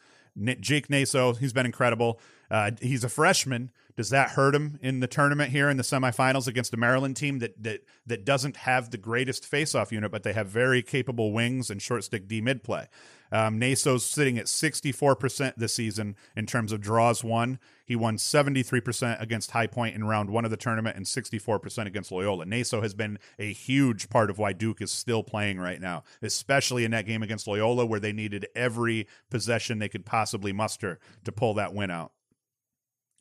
Jake 0.60 0.90
Naso, 0.90 1.34
he's 1.34 1.52
been 1.52 1.66
incredible. 1.66 2.20
Uh, 2.50 2.72
he's 2.82 3.04
a 3.04 3.10
freshman. 3.10 3.72
Does 3.96 4.12
that 4.12 4.30
hurt 4.32 4.56
him 4.56 4.80
in 4.82 5.02
the 5.02 5.08
tournament 5.08 5.52
here 5.52 5.70
in 5.70 5.76
the 5.76 5.84
semifinals 5.84 6.48
against 6.48 6.74
a 6.74 6.78
Maryland 6.78 7.18
team 7.18 7.40
that 7.40 7.62
that 7.62 7.84
that 8.08 8.26
doesn't 8.26 8.56
have 8.58 8.92
the 8.92 8.98
greatest 8.98 9.50
faceoff 9.50 9.92
unit, 9.92 10.10
but 10.10 10.24
they 10.24 10.34
have 10.34 10.48
very 10.48 10.82
capable 10.82 11.34
wings 11.34 11.70
and 11.70 11.82
short 11.82 12.06
stick 12.06 12.28
D 12.28 12.40
mid 12.40 12.64
play? 12.64 12.88
Um, 13.32 13.60
Naso's 13.60 14.06
sitting 14.06 14.38
at 14.38 14.46
64% 14.46 15.54
this 15.58 15.74
season 15.74 16.16
in 16.36 16.46
terms 16.46 16.72
of 16.72 16.82
draws 16.82 17.24
won. 17.24 17.60
He 17.86 17.96
won 17.96 18.18
73% 18.18 19.22
against 19.22 19.52
High 19.52 19.68
Point 19.68 19.96
in 19.96 20.04
round 20.04 20.30
one 20.30 20.46
of 20.46 20.52
the 20.52 20.58
tournament 20.58 20.96
and 20.96 21.06
64% 21.06 21.86
against 21.86 22.12
Loyola. 22.12 22.46
Naso 22.46 22.82
has 22.82 22.94
been 22.94 23.20
a 23.38 23.52
huge 23.52 24.10
part 24.10 24.30
of 24.30 24.40
why 24.40 24.54
Duke 24.54 24.82
is 24.82 24.92
still 24.92 25.24
playing 25.24 25.60
right 25.60 25.80
now, 25.82 26.04
especially 26.22 26.86
in 26.86 26.92
that 26.92 27.06
game 27.06 27.22
against 27.22 27.48
Loyola 27.48 27.86
where 27.86 28.00
they 28.00 28.14
needed 28.14 28.48
every 28.56 29.08
possession 29.30 29.80
they 29.80 29.90
could 29.90 30.06
possibly 30.06 30.54
muster 30.54 31.00
to 31.24 31.32
pull 31.32 31.54
that 31.56 31.74
win 31.74 31.92
out. 31.92 32.12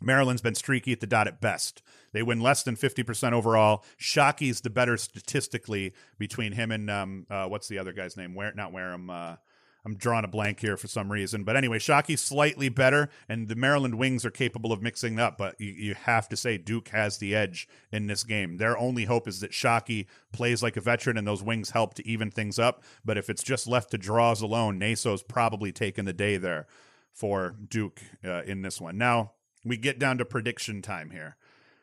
Maryland's 0.01 0.43
been 0.43 0.55
streaky 0.55 0.93
at 0.93 1.01
the 1.01 1.07
dot 1.07 1.27
at 1.27 1.41
best. 1.41 1.83
They 2.13 2.23
win 2.23 2.41
less 2.41 2.63
than 2.63 2.77
50% 2.77 3.33
overall. 3.33 3.85
Shockey's 3.99 4.61
the 4.61 4.71
better 4.71 4.97
statistically 4.97 5.93
between 6.19 6.53
him 6.53 6.71
and 6.71 6.91
um, 6.91 7.27
uh, 7.31 7.47
what's 7.47 7.69
the 7.69 7.79
other 7.79 7.93
guy's 7.93 8.17
name? 8.17 8.35
Where 8.35 8.53
not 8.55 8.73
Wareham. 8.73 9.11
Uh, 9.11 9.37
I'm 9.85 9.97
drawing 9.97 10.25
a 10.25 10.29
blank 10.29 10.61
here 10.61 10.77
for 10.77 10.89
some 10.89 11.11
reason. 11.11 11.45
But 11.45 11.57
anyway, 11.57 11.79
Shockey's 11.79 12.21
slightly 12.21 12.69
better, 12.69 13.09
and 13.29 13.49
the 13.49 13.55
Maryland 13.55 13.95
Wings 13.95 14.27
are 14.27 14.31
capable 14.31 14.73
of 14.73 14.83
mixing 14.83 15.19
up. 15.19 15.39
But 15.39 15.59
you, 15.59 15.71
you, 15.71 15.95
have 15.95 16.29
to 16.29 16.37
say 16.37 16.59
Duke 16.59 16.89
has 16.89 17.19
the 17.19 17.35
edge 17.35 17.69
in 17.91 18.07
this 18.07 18.23
game. 18.23 18.59
Their 18.59 18.77
only 18.77 19.05
hope 19.05 19.27
is 19.27 19.41
that 19.41 19.53
Shockey 19.53 20.07
plays 20.33 20.63
like 20.63 20.77
a 20.77 20.83
veteran, 20.83 21.17
and 21.17 21.27
those 21.27 21.43
Wings 21.43 21.71
help 21.71 21.95
to 21.95 22.07
even 22.07 22.31
things 22.31 22.59
up. 22.59 22.83
But 23.05 23.17
if 23.17 23.31
it's 23.31 23.43
just 23.43 23.67
left 23.67 23.91
to 23.93 23.99
draws 23.99 24.43
alone, 24.43 24.79
Naso's 24.79 25.23
probably 25.23 25.73
taken 25.73 26.05
the 26.05 26.13
day 26.13 26.37
there 26.37 26.67
for 27.13 27.57
Duke 27.67 28.03
uh, 28.25 28.43
in 28.43 28.63
this 28.63 28.81
one. 28.81 28.99
Now, 28.99 29.33
we 29.69 29.77
get 29.77 29.99
down 29.99 30.19
to 30.19 30.25
prediction 30.25 30.83
time 30.83 31.11
here. 31.11 31.37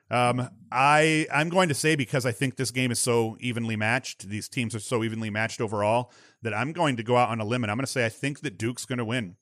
Um, 0.09 0.49
I 0.71 1.25
I'm 1.33 1.49
going 1.49 1.69
to 1.69 1.75
say 1.75 1.95
because 1.95 2.25
I 2.25 2.31
think 2.31 2.55
this 2.55 2.71
game 2.71 2.91
is 2.91 3.01
so 3.01 3.37
evenly 3.39 3.75
matched, 3.75 4.29
these 4.29 4.47
teams 4.47 4.75
are 4.75 4.79
so 4.79 5.03
evenly 5.03 5.29
matched 5.29 5.61
overall 5.61 6.11
that 6.43 6.53
I'm 6.53 6.73
going 6.73 6.97
to 6.97 7.03
go 7.03 7.17
out 7.17 7.29
on 7.29 7.41
a 7.41 7.45
limb 7.45 7.63
and 7.63 7.71
I'm 7.71 7.77
going 7.77 7.85
to 7.85 7.91
say 7.91 8.05
I 8.05 8.09
think 8.09 8.41
that 8.41 8.57
Duke's 8.57 8.85
going 8.85 8.99
to 8.99 9.05
win. 9.05 9.35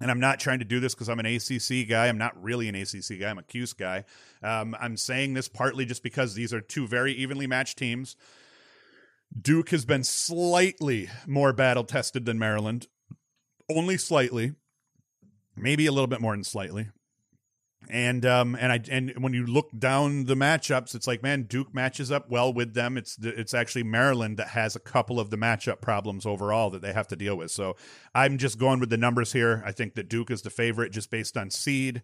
And 0.00 0.10
I'm 0.10 0.20
not 0.20 0.40
trying 0.40 0.58
to 0.58 0.64
do 0.64 0.80
this 0.80 0.92
because 0.94 1.08
I'm 1.08 1.20
an 1.20 1.26
ACC 1.26 1.88
guy. 1.88 2.08
I'm 2.08 2.18
not 2.18 2.42
really 2.42 2.68
an 2.68 2.74
ACC 2.74 3.20
guy. 3.20 3.30
I'm 3.30 3.38
a 3.38 3.42
Cuse 3.44 3.72
guy. 3.72 4.04
Um, 4.42 4.76
I'm 4.78 4.96
saying 4.96 5.34
this 5.34 5.48
partly 5.48 5.86
just 5.86 6.02
because 6.02 6.34
these 6.34 6.52
are 6.52 6.60
two 6.60 6.86
very 6.86 7.12
evenly 7.12 7.46
matched 7.46 7.78
teams. 7.78 8.16
Duke 9.40 9.70
has 9.70 9.84
been 9.84 10.04
slightly 10.04 11.08
more 11.26 11.52
battle 11.52 11.84
tested 11.84 12.26
than 12.26 12.38
Maryland, 12.38 12.88
only 13.70 13.96
slightly, 13.96 14.54
maybe 15.56 15.86
a 15.86 15.92
little 15.92 16.08
bit 16.08 16.20
more 16.20 16.32
than 16.32 16.44
slightly 16.44 16.88
and 17.90 18.24
um 18.26 18.56
and 18.58 18.72
I 18.72 18.80
and 18.90 19.12
when 19.18 19.32
you 19.32 19.46
look 19.46 19.70
down 19.78 20.24
the 20.24 20.34
matchups, 20.34 20.94
it's 20.94 21.06
like 21.06 21.22
man, 21.22 21.44
Duke 21.44 21.74
matches 21.74 22.10
up 22.10 22.30
well 22.30 22.52
with 22.52 22.74
them. 22.74 22.96
It's 22.96 23.18
it's 23.20 23.54
actually 23.54 23.84
Maryland 23.84 24.36
that 24.38 24.48
has 24.48 24.76
a 24.76 24.80
couple 24.80 25.20
of 25.20 25.30
the 25.30 25.36
matchup 25.36 25.80
problems 25.80 26.26
overall 26.26 26.70
that 26.70 26.82
they 26.82 26.92
have 26.92 27.08
to 27.08 27.16
deal 27.16 27.36
with. 27.36 27.50
So 27.50 27.76
I'm 28.14 28.38
just 28.38 28.58
going 28.58 28.80
with 28.80 28.90
the 28.90 28.96
numbers 28.96 29.32
here. 29.32 29.62
I 29.64 29.72
think 29.72 29.94
that 29.94 30.08
Duke 30.08 30.30
is 30.30 30.42
the 30.42 30.50
favorite 30.50 30.92
just 30.92 31.10
based 31.10 31.36
on 31.36 31.50
seed. 31.50 32.02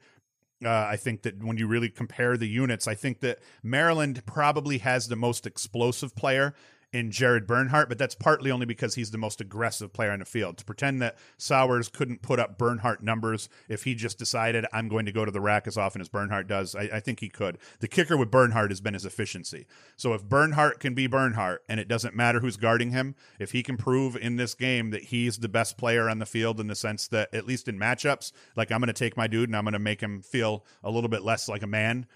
Uh, 0.64 0.68
I 0.68 0.96
think 0.96 1.22
that 1.22 1.42
when 1.42 1.56
you 1.56 1.66
really 1.66 1.88
compare 1.88 2.36
the 2.36 2.48
units, 2.48 2.86
I 2.86 2.94
think 2.94 3.20
that 3.20 3.38
Maryland 3.62 4.22
probably 4.26 4.78
has 4.78 5.08
the 5.08 5.16
most 5.16 5.46
explosive 5.46 6.14
player 6.14 6.54
in 6.92 7.11
Jared 7.11 7.46
Bernhardt, 7.46 7.88
but 7.88 7.98
that's 7.98 8.14
partly 8.16 8.50
only 8.50 8.66
because 8.66 8.94
he's 8.96 9.12
the 9.12 9.18
most 9.18 9.40
aggressive 9.40 9.92
player 9.92 10.11
on 10.11 10.18
the 10.18 10.24
field. 10.24 10.59
To 10.59 10.64
pretend 10.64 11.00
that 11.00 11.16
Sowers 11.38 11.88
couldn't 11.88 12.22
put 12.22 12.40
up 12.40 12.59
Bernhardt 12.59 13.03
numbers 13.03 13.48
if 13.68 13.85
he 13.85 13.94
just 13.94 14.18
decided 14.18 14.66
I'm 14.72 14.88
going 14.88 15.07
to 15.07 15.12
go 15.12 15.24
to 15.24 15.31
the 15.31 15.40
rack 15.40 15.66
as 15.66 15.76
often 15.76 16.00
as 16.00 16.09
Bernhardt 16.09 16.48
does, 16.48 16.74
I, 16.74 16.90
I 16.94 17.00
think 17.00 17.20
he 17.20 17.29
could. 17.29 17.59
The 17.79 17.88
kicker 17.88 18.16
with 18.16 18.31
Bernhardt 18.31 18.70
has 18.70 18.81
been 18.81 18.94
his 18.94 19.05
efficiency. 19.05 19.66
So 19.96 20.14
if 20.14 20.24
Bernhardt 20.24 20.81
can 20.81 20.94
be 20.94 21.07
Bernhardt 21.07 21.62
and 21.68 21.79
it 21.79 21.88
doesn't 21.88 22.16
matter 22.16 22.40
who's 22.40 22.57
guarding 22.57 22.90
him, 22.90 23.14
if 23.38 23.53
he 23.53 23.62
can 23.62 23.76
prove 23.76 24.16
in 24.16 24.37
this 24.37 24.55
game 24.55 24.90
that 24.90 25.05
he's 25.05 25.38
the 25.38 25.48
best 25.48 25.79
player 25.79 26.09
on 26.09 26.18
the 26.18 26.26
field 26.26 26.59
in 26.59 26.66
the 26.66 26.74
sense 26.74 27.07
that 27.09 27.33
at 27.33 27.46
least 27.46 27.68
in 27.68 27.79
matchups, 27.79 28.33
like 28.57 28.72
I'm 28.72 28.81
going 28.81 28.88
to 28.88 28.92
take 28.92 29.16
my 29.16 29.29
dude 29.29 29.48
and 29.48 29.57
I'm 29.57 29.64
going 29.64 29.74
to 29.74 29.79
make 29.79 30.00
him 30.00 30.22
feel 30.22 30.64
a 30.83 30.90
little 30.90 31.11
bit 31.11 31.22
less 31.22 31.48
like 31.48 31.62
a 31.62 31.68
man 31.68 32.07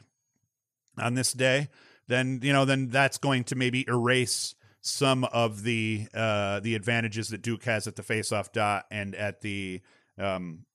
on 0.98 1.14
this 1.14 1.32
day, 1.32 1.68
then 2.06 2.40
you 2.42 2.52
know 2.52 2.64
then 2.64 2.88
that's 2.88 3.18
going 3.18 3.44
to 3.44 3.56
maybe 3.56 3.84
erase 3.88 4.54
some 4.84 5.24
of 5.24 5.62
the 5.62 6.06
uh, 6.14 6.60
the 6.60 6.74
advantages 6.74 7.28
that 7.28 7.42
Duke 7.42 7.64
has 7.64 7.86
at 7.86 7.96
the 7.96 8.02
faceoff 8.02 8.52
dot 8.52 8.84
and 8.90 9.14
at 9.14 9.40
the 9.40 9.80
um, 10.18 10.66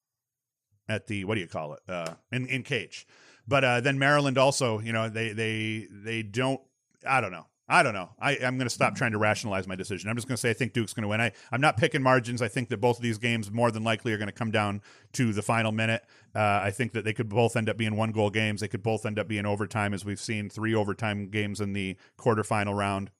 at 0.89 1.05
the 1.07 1.25
what 1.25 1.35
do 1.35 1.41
you 1.41 1.47
call 1.47 1.73
it 1.73 1.81
uh, 1.87 2.15
in 2.31 2.47
in 2.47 2.63
cage. 2.63 3.07
But 3.47 3.63
uh, 3.63 3.81
then 3.81 3.99
Maryland 3.99 4.37
also, 4.37 4.79
you 4.79 4.91
know, 4.91 5.09
they 5.09 5.31
they 5.31 5.87
they 5.91 6.23
don't. 6.23 6.59
I 7.07 7.21
don't 7.21 7.31
know. 7.31 7.45
I 7.71 7.83
don't 7.83 7.93
know. 7.93 8.09
I, 8.19 8.31
am 8.33 8.57
going 8.57 8.65
to 8.67 8.73
stop 8.73 8.95
trying 8.95 9.11
to 9.11 9.19
rationalize 9.19 9.67
my 9.67 9.75
decision. 9.75 10.09
I'm 10.09 10.15
just 10.15 10.27
going 10.27 10.35
to 10.35 10.41
say 10.41 10.49
I 10.49 10.53
think 10.53 10.73
Duke's 10.73 10.91
going 10.91 11.03
to 11.03 11.07
win. 11.07 11.21
I, 11.21 11.31
I'm 11.51 11.61
not 11.61 11.77
picking 11.77 12.01
margins. 12.01 12.41
I 12.41 12.47
think 12.47 12.69
that 12.69 12.77
both 12.77 12.97
of 12.97 13.03
these 13.03 13.19
games 13.19 13.51
more 13.51 13.69
than 13.69 13.83
likely 13.83 14.11
are 14.11 14.17
going 14.17 14.27
to 14.27 14.33
come 14.33 14.49
down 14.49 14.81
to 15.13 15.31
the 15.33 15.43
final 15.43 15.71
minute. 15.71 16.03
Uh, 16.33 16.61
I 16.63 16.71
think 16.71 16.93
that 16.93 17.05
they 17.05 17.13
could 17.13 17.29
both 17.29 17.55
end 17.55 17.69
up 17.69 17.77
being 17.77 17.95
one 17.95 18.11
goal 18.11 18.31
games. 18.31 18.61
They 18.61 18.67
could 18.67 18.81
both 18.81 19.05
end 19.05 19.19
up 19.19 19.27
being 19.27 19.45
overtime, 19.45 19.93
as 19.93 20.03
we've 20.03 20.19
seen 20.19 20.49
three 20.49 20.73
overtime 20.73 21.29
games 21.29 21.61
in 21.61 21.73
the 21.73 21.95
quarterfinal 22.17 22.75
round. 22.75 23.11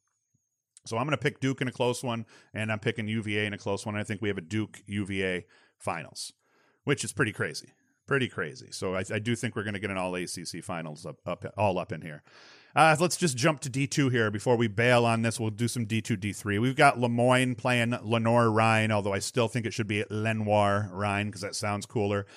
So 0.86 0.98
I'm 0.98 1.06
going 1.06 1.18
to 1.18 1.22
pick 1.22 1.40
Duke 1.40 1.62
in 1.62 1.68
a 1.68 1.72
close 1.72 2.04
one, 2.04 2.26
and 2.54 2.72
I'm 2.72 2.80
picking 2.80 3.08
UVA 3.08 3.46
in 3.46 3.54
a 3.54 3.58
close 3.58 3.86
one. 3.86 3.96
I 3.96 4.04
think 4.04 4.22
we 4.22 4.30
have 4.30 4.38
a 4.38 4.42
Duke 4.42 4.82
UVA 4.88 5.46
finals, 5.78 6.34
which 6.84 7.04
is 7.04 7.12
pretty 7.12 7.32
crazy, 7.32 7.74
pretty 8.08 8.28
crazy. 8.28 8.70
So 8.72 8.96
I, 8.96 9.04
I 9.14 9.20
do 9.20 9.36
think 9.36 9.56
we're 9.56 9.64
going 9.64 9.74
to 9.74 9.80
get 9.80 9.92
an 9.92 9.98
all 9.98 10.16
ACC 10.16 10.64
finals 10.64 11.06
up, 11.06 11.18
up, 11.26 11.46
all 11.58 11.78
up 11.78 11.92
in 11.92 12.02
here. 12.02 12.24
Uh, 12.76 12.96
let's 13.00 13.18
just 13.18 13.36
jump 13.36 13.60
to 13.62 13.70
D2 13.70 14.12
here 14.12 14.30
before 14.30 14.56
we 14.56 14.68
bail 14.68 15.06
on 15.06 15.24
this. 15.24 15.40
We'll 15.40 15.50
do 15.50 15.68
some 15.68 15.86
D2, 15.88 16.18
D3. 16.18 16.62
We've 16.62 16.76
got 16.76 17.00
Lemoyne 17.00 17.56
playing 17.56 17.98
Lenoir 18.04 18.52
Rhyne, 18.52 18.92
although 18.92 19.14
I 19.14 19.20
still 19.20 19.48
think 19.48 19.66
it 19.66 19.74
should 19.74 19.88
be 19.88 20.06
Lenoir 20.10 20.90
Rhyne 20.94 21.28
because 21.28 21.42
that 21.42 21.56
sounds 21.56 21.86
cooler. 21.86 22.28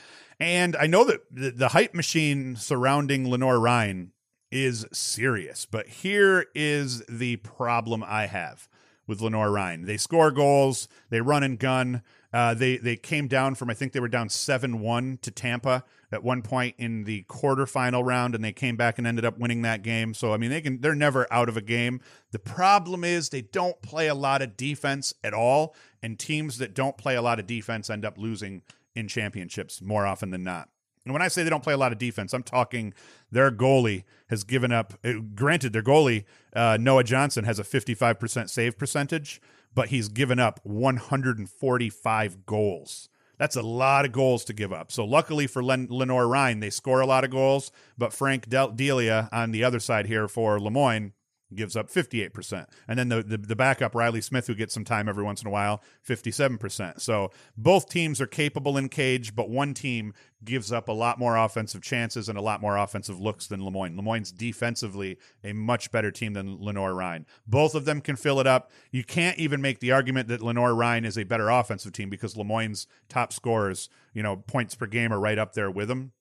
And 0.40 0.74
I 0.76 0.86
know 0.86 1.04
that 1.04 1.20
the, 1.30 1.50
the 1.50 1.68
hype 1.68 1.94
machine 1.94 2.56
surrounding 2.56 3.28
Lenoir 3.28 3.60
Rhyne 3.60 4.12
is 4.52 4.86
serious, 4.92 5.66
but 5.66 5.88
here 5.88 6.46
is 6.54 7.02
the 7.06 7.36
problem 7.36 8.04
I 8.06 8.26
have 8.26 8.68
with 9.06 9.20
Lenoir 9.20 9.50
Ryan. 9.50 9.86
They 9.86 9.96
score 9.96 10.30
goals, 10.30 10.86
they 11.10 11.20
run 11.20 11.42
and 11.42 11.58
gun. 11.58 12.02
Uh, 12.32 12.54
they 12.54 12.78
they 12.78 12.96
came 12.96 13.28
down 13.28 13.54
from 13.54 13.68
I 13.68 13.74
think 13.74 13.92
they 13.92 14.00
were 14.00 14.08
down 14.08 14.28
seven 14.30 14.80
one 14.80 15.18
to 15.20 15.30
Tampa 15.30 15.84
at 16.10 16.22
one 16.22 16.40
point 16.40 16.74
in 16.78 17.04
the 17.04 17.24
quarterfinal 17.24 18.04
round, 18.04 18.34
and 18.34 18.42
they 18.42 18.52
came 18.52 18.76
back 18.76 18.96
and 18.96 19.06
ended 19.06 19.24
up 19.24 19.38
winning 19.38 19.62
that 19.62 19.82
game. 19.82 20.14
So 20.14 20.32
I 20.32 20.38
mean 20.38 20.50
they 20.50 20.62
can 20.62 20.80
they're 20.80 20.94
never 20.94 21.26
out 21.30 21.50
of 21.50 21.56
a 21.56 21.62
game. 21.62 22.00
The 22.30 22.38
problem 22.38 23.04
is 23.04 23.28
they 23.28 23.42
don't 23.42 23.80
play 23.82 24.08
a 24.08 24.14
lot 24.14 24.40
of 24.40 24.56
defense 24.56 25.12
at 25.22 25.34
all, 25.34 25.74
and 26.02 26.18
teams 26.18 26.56
that 26.58 26.74
don't 26.74 26.96
play 26.96 27.16
a 27.16 27.22
lot 27.22 27.38
of 27.38 27.46
defense 27.46 27.90
end 27.90 28.04
up 28.04 28.16
losing 28.16 28.62
in 28.94 29.08
championships 29.08 29.82
more 29.82 30.06
often 30.06 30.30
than 30.30 30.42
not. 30.42 30.68
And 31.04 31.12
when 31.12 31.22
I 31.22 31.28
say 31.28 31.42
they 31.42 31.50
don't 31.50 31.62
play 31.62 31.74
a 31.74 31.78
lot 31.78 31.92
of 31.92 31.98
defense, 31.98 32.32
I'm 32.32 32.42
talking 32.42 32.94
their 33.30 33.50
goalie 33.50 34.04
has 34.28 34.44
given 34.44 34.70
up. 34.72 34.94
Uh, 35.04 35.14
granted, 35.34 35.72
their 35.72 35.82
goalie 35.82 36.24
uh, 36.54 36.78
Noah 36.80 37.04
Johnson 37.04 37.44
has 37.44 37.58
a 37.58 37.64
55% 37.64 38.48
save 38.48 38.78
percentage, 38.78 39.40
but 39.74 39.88
he's 39.88 40.08
given 40.08 40.38
up 40.38 40.60
145 40.62 42.46
goals. 42.46 43.08
That's 43.38 43.56
a 43.56 43.62
lot 43.62 44.04
of 44.04 44.12
goals 44.12 44.44
to 44.44 44.52
give 44.52 44.72
up. 44.72 44.92
So 44.92 45.04
luckily 45.04 45.48
for 45.48 45.64
Len- 45.64 45.88
Lenoir 45.90 46.28
Rhyne, 46.28 46.60
they 46.60 46.70
score 46.70 47.00
a 47.00 47.06
lot 47.06 47.24
of 47.24 47.30
goals, 47.30 47.72
but 47.98 48.12
Frank 48.12 48.48
Del- 48.48 48.70
Delia 48.70 49.28
on 49.32 49.50
the 49.50 49.64
other 49.64 49.80
side 49.80 50.06
here 50.06 50.28
for 50.28 50.60
Lemoyne 50.60 51.12
gives 51.54 51.76
up 51.76 51.90
58%. 51.90 52.66
And 52.88 52.98
then 52.98 53.08
the, 53.08 53.22
the, 53.22 53.38
the 53.38 53.56
backup, 53.56 53.94
Riley 53.94 54.20
Smith, 54.20 54.46
who 54.46 54.54
gets 54.54 54.74
some 54.74 54.84
time 54.84 55.08
every 55.08 55.24
once 55.24 55.42
in 55.42 55.48
a 55.48 55.50
while, 55.50 55.82
57%. 56.06 57.00
So 57.00 57.30
both 57.56 57.88
teams 57.88 58.20
are 58.20 58.26
capable 58.26 58.76
in 58.76 58.88
cage, 58.88 59.34
but 59.34 59.50
one 59.50 59.74
team 59.74 60.14
gives 60.44 60.72
up 60.72 60.88
a 60.88 60.92
lot 60.92 61.18
more 61.18 61.36
offensive 61.36 61.82
chances 61.82 62.28
and 62.28 62.36
a 62.36 62.42
lot 62.42 62.60
more 62.60 62.76
offensive 62.76 63.20
looks 63.20 63.46
than 63.46 63.64
Lemoyne. 63.64 63.96
Lemoyne's 63.96 64.32
defensively 64.32 65.18
a 65.44 65.52
much 65.52 65.90
better 65.90 66.10
team 66.10 66.32
than 66.32 66.60
Lenoir 66.60 66.94
Ryan. 66.94 67.26
Both 67.46 67.74
of 67.74 67.84
them 67.84 68.00
can 68.00 68.16
fill 68.16 68.40
it 68.40 68.46
up. 68.46 68.70
You 68.90 69.04
can't 69.04 69.38
even 69.38 69.62
make 69.62 69.78
the 69.80 69.92
argument 69.92 70.28
that 70.28 70.42
Lenoir 70.42 70.74
Ryan 70.74 71.04
is 71.04 71.16
a 71.16 71.24
better 71.24 71.48
offensive 71.48 71.92
team 71.92 72.10
because 72.10 72.36
Lemoyne's 72.36 72.86
top 73.08 73.32
scorers, 73.32 73.88
you 74.12 74.22
know, 74.22 74.36
points 74.36 74.74
per 74.74 74.86
game 74.86 75.12
are 75.12 75.20
right 75.20 75.38
up 75.38 75.52
there 75.54 75.70
with 75.70 75.88
them. 75.88 76.12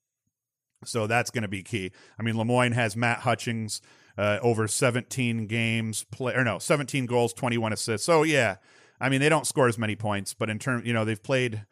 So 0.85 1.07
that's 1.07 1.29
going 1.29 1.43
to 1.43 1.47
be 1.47 1.63
key. 1.63 1.91
I 2.17 2.23
mean, 2.23 2.37
Lemoyne 2.37 2.71
has 2.71 2.95
Matt 2.95 3.19
Hutchings, 3.19 3.81
uh, 4.17 4.39
over 4.41 4.67
17 4.67 5.47
games 5.47 6.05
play 6.11 6.33
or 6.33 6.43
no 6.43 6.59
17 6.59 7.05
goals 7.05 7.33
21 7.33 7.73
assists. 7.73 8.05
So 8.05 8.23
yeah 8.23 8.57
i 8.99 9.09
mean 9.09 9.19
they 9.19 9.29
don't 9.29 9.47
score 9.47 9.67
as 9.67 9.77
many 9.77 9.95
points 9.95 10.33
but 10.33 10.49
in 10.49 10.59
terms 10.59 10.85
you 10.85 10.93
know 10.93 11.05
they've 11.05 11.21
played 11.21 11.65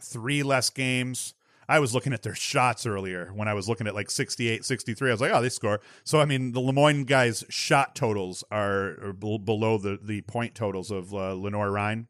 three 0.00 0.42
less 0.42 0.70
games. 0.70 1.34
I 1.66 1.78
was 1.78 1.94
looking 1.94 2.12
at 2.12 2.22
their 2.22 2.34
shots 2.34 2.86
earlier 2.86 3.30
when 3.34 3.48
i 3.48 3.54
was 3.54 3.68
looking 3.68 3.86
at 3.86 3.94
like 3.94 4.10
68 4.10 4.64
63 4.64 5.10
i 5.10 5.12
was 5.12 5.20
like 5.20 5.32
oh 5.32 5.40
they 5.40 5.48
score. 5.48 5.80
So 6.04 6.20
i 6.20 6.24
mean 6.24 6.52
the 6.52 6.60
lemoyne 6.60 7.04
guys 7.04 7.44
shot 7.48 7.94
totals 7.94 8.44
are, 8.50 8.98
are 9.02 9.12
below 9.12 9.78
the 9.78 9.98
the 10.02 10.22
point 10.22 10.54
totals 10.54 10.90
of 10.90 11.14
uh, 11.14 11.34
lenoir 11.34 11.70
rhyne 11.70 12.08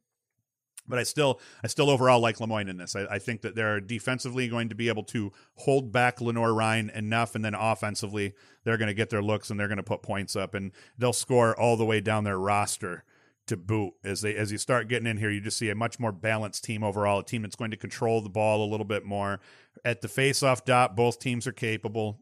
but 0.87 0.99
I 0.99 1.03
still, 1.03 1.41
I 1.63 1.67
still 1.69 1.91
overall 1.91 2.21
like 2.21 2.41
Lemoyne 2.41 2.69
in 2.69 2.77
this. 2.77 2.95
I, 2.97 3.07
I, 3.07 3.19
think 3.19 3.43
that 3.43 3.55
they're 3.55 3.81
defensively 3.81 4.49
going 4.49 4.69
to 4.69 4.75
be 4.75 4.89
able 4.89 5.05
to 5.05 5.33
hold 5.57 5.93
back 5.93 6.21
Lenoir 6.21 6.53
Ryan 6.53 6.91
enough, 6.91 7.35
and 7.35 7.45
then 7.45 7.55
offensively, 7.55 8.35
they're 8.65 8.77
going 8.77 8.89
to 8.89 8.95
get 8.95 9.11
their 9.11 9.23
looks 9.23 9.51
and 9.51 9.59
they're 9.59 9.69
going 9.69 9.77
to 9.77 9.83
put 9.83 10.03
points 10.03 10.37
up, 10.37 10.55
and 10.55 10.73
they'll 10.99 11.13
score 11.13 11.59
all 11.59 11.77
the 11.77 11.85
way 11.85 12.01
down 12.01 12.25
their 12.25 12.39
roster 12.39 13.05
to 13.47 13.57
boot. 13.57 13.95
As 14.03 14.23
they, 14.23 14.35
as 14.35 14.53
you 14.53 14.59
start 14.59 14.89
getting 14.89 15.07
in 15.07 15.19
here, 15.19 15.31
you 15.31 15.41
just 15.41 15.59
see 15.59 15.71
a 15.71 15.75
much 15.75 15.99
more 15.99 16.13
balanced 16.13 16.65
team 16.65 16.83
overall. 16.83 17.21
A 17.21 17.25
team 17.25 17.43
that's 17.43 17.57
going 17.57 17.71
to 17.71 17.77
control 17.77 18.21
the 18.21 18.31
ball 18.31 18.65
a 18.65 18.71
little 18.71 18.87
bit 18.87 19.05
more 19.05 19.41
at 19.85 20.01
the 20.01 20.09
face-off 20.09 20.65
dot. 20.65 20.97
Both 20.97 21.19
teams 21.19 21.47
are 21.47 21.53
capable. 21.53 22.21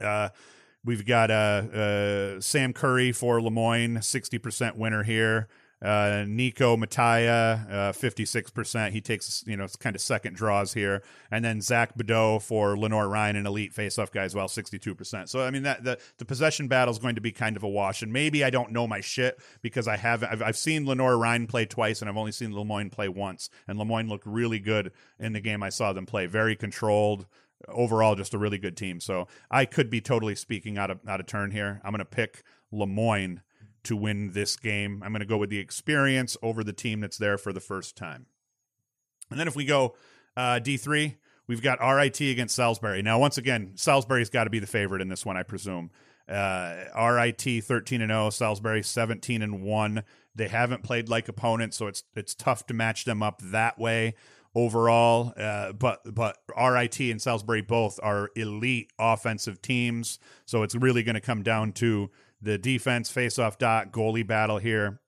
Uh, 0.00 0.30
we've 0.84 1.06
got 1.06 1.30
uh, 1.30 1.34
uh, 1.34 2.40
Sam 2.40 2.72
Curry 2.72 3.12
for 3.12 3.40
Lemoyne, 3.40 4.02
sixty 4.02 4.38
percent 4.38 4.76
winner 4.76 5.02
here. 5.02 5.48
Uh, 5.84 6.24
Nico 6.26 6.76
Mattia, 6.78 7.66
uh, 7.70 7.92
56%. 7.92 8.92
He 8.92 9.02
takes, 9.02 9.44
you 9.46 9.56
know, 9.56 9.66
kind 9.78 9.94
of 9.94 10.00
second 10.00 10.34
draws 10.34 10.72
here. 10.72 11.02
And 11.30 11.44
then 11.44 11.60
Zach 11.60 11.94
Bedeau 11.94 12.38
for 12.38 12.76
Lenoir 12.78 13.08
Ryan 13.08 13.36
an 13.36 13.46
elite 13.46 13.74
faceoff 13.74 14.10
guy 14.10 14.22
as 14.22 14.34
well, 14.34 14.48
62%. 14.48 15.28
So, 15.28 15.42
I 15.42 15.50
mean, 15.50 15.64
that 15.64 15.84
the, 15.84 15.98
the 16.16 16.24
possession 16.24 16.68
battle 16.68 16.92
is 16.92 16.98
going 16.98 17.16
to 17.16 17.20
be 17.20 17.32
kind 17.32 17.54
of 17.56 17.62
a 17.62 17.68
wash. 17.68 18.02
And 18.02 18.12
maybe 18.12 18.42
I 18.42 18.48
don't 18.48 18.72
know 18.72 18.86
my 18.86 19.00
shit 19.00 19.38
because 19.60 19.86
I 19.86 19.98
haven't, 19.98 20.32
I've, 20.32 20.42
I've 20.42 20.56
seen 20.56 20.86
Lenoir 20.86 21.18
Ryan 21.18 21.46
play 21.46 21.66
twice 21.66 22.00
and 22.00 22.08
I've 22.08 22.16
only 22.16 22.32
seen 22.32 22.54
Lemoyne 22.54 22.88
play 22.88 23.08
once. 23.08 23.50
And 23.68 23.78
Lemoyne 23.78 24.08
looked 24.08 24.26
really 24.26 24.60
good 24.60 24.90
in 25.18 25.34
the 25.34 25.40
game 25.40 25.62
I 25.62 25.68
saw 25.68 25.92
them 25.92 26.06
play. 26.06 26.24
Very 26.24 26.56
controlled 26.56 27.26
overall 27.68 28.14
just 28.14 28.34
a 28.34 28.38
really 28.38 28.58
good 28.58 28.76
team. 28.76 29.00
So 29.00 29.28
I 29.50 29.66
could 29.66 29.90
be 29.90 30.00
totally 30.00 30.34
speaking 30.34 30.78
out 30.78 30.90
of 30.90 31.00
out 31.06 31.20
of 31.20 31.26
turn 31.26 31.50
here. 31.50 31.80
I'm 31.84 31.92
going 31.92 31.98
to 31.98 32.04
pick 32.04 32.42
Lemoyne 32.72 33.42
to 33.84 33.96
win 33.96 34.32
this 34.32 34.56
game. 34.56 35.02
I'm 35.04 35.12
going 35.12 35.20
to 35.20 35.26
go 35.26 35.36
with 35.36 35.50
the 35.50 35.58
experience 35.58 36.36
over 36.42 36.64
the 36.64 36.72
team 36.72 37.00
that's 37.00 37.18
there 37.18 37.38
for 37.38 37.52
the 37.52 37.60
first 37.60 37.96
time. 37.96 38.26
And 39.30 39.38
then 39.38 39.48
if 39.48 39.56
we 39.56 39.64
go 39.64 39.96
uh, 40.36 40.60
D3, 40.62 41.16
we've 41.46 41.62
got 41.62 41.80
RIT 41.80 42.20
against 42.20 42.56
Salisbury. 42.56 43.02
Now, 43.02 43.18
once 43.18 43.38
again, 43.38 43.72
Salisbury's 43.76 44.30
got 44.30 44.44
to 44.44 44.50
be 44.50 44.58
the 44.58 44.66
favorite 44.66 45.02
in 45.02 45.08
this 45.08 45.24
one, 45.24 45.36
I 45.36 45.42
presume. 45.42 45.90
Uh, 46.28 46.84
RIT 46.98 47.64
13 47.64 48.00
and 48.00 48.10
0, 48.10 48.30
Salisbury 48.30 48.82
17 48.82 49.42
and 49.42 49.62
1. 49.62 50.02
They 50.34 50.48
haven't 50.48 50.82
played 50.82 51.08
like 51.08 51.28
opponents, 51.28 51.76
so 51.76 51.86
it's 51.86 52.02
it's 52.16 52.34
tough 52.34 52.66
to 52.66 52.74
match 52.74 53.04
them 53.04 53.22
up 53.22 53.40
that 53.42 53.78
way 53.78 54.14
overall. 54.54 55.32
Uh, 55.36 55.72
but 55.72 56.00
but 56.14 56.38
RIT 56.56 56.98
and 57.00 57.20
Salisbury 57.20 57.62
both 57.62 58.00
are 58.02 58.30
elite 58.34 58.90
offensive 58.98 59.60
teams, 59.60 60.18
so 60.46 60.62
it's 60.62 60.74
really 60.74 61.02
going 61.02 61.14
to 61.14 61.20
come 61.20 61.42
down 61.42 61.72
to 61.74 62.10
the 62.44 62.58
defense 62.58 63.10
face-off 63.10 63.58
dot 63.58 63.90
goalie 63.90 64.26
battle 64.26 64.58
here, 64.58 65.00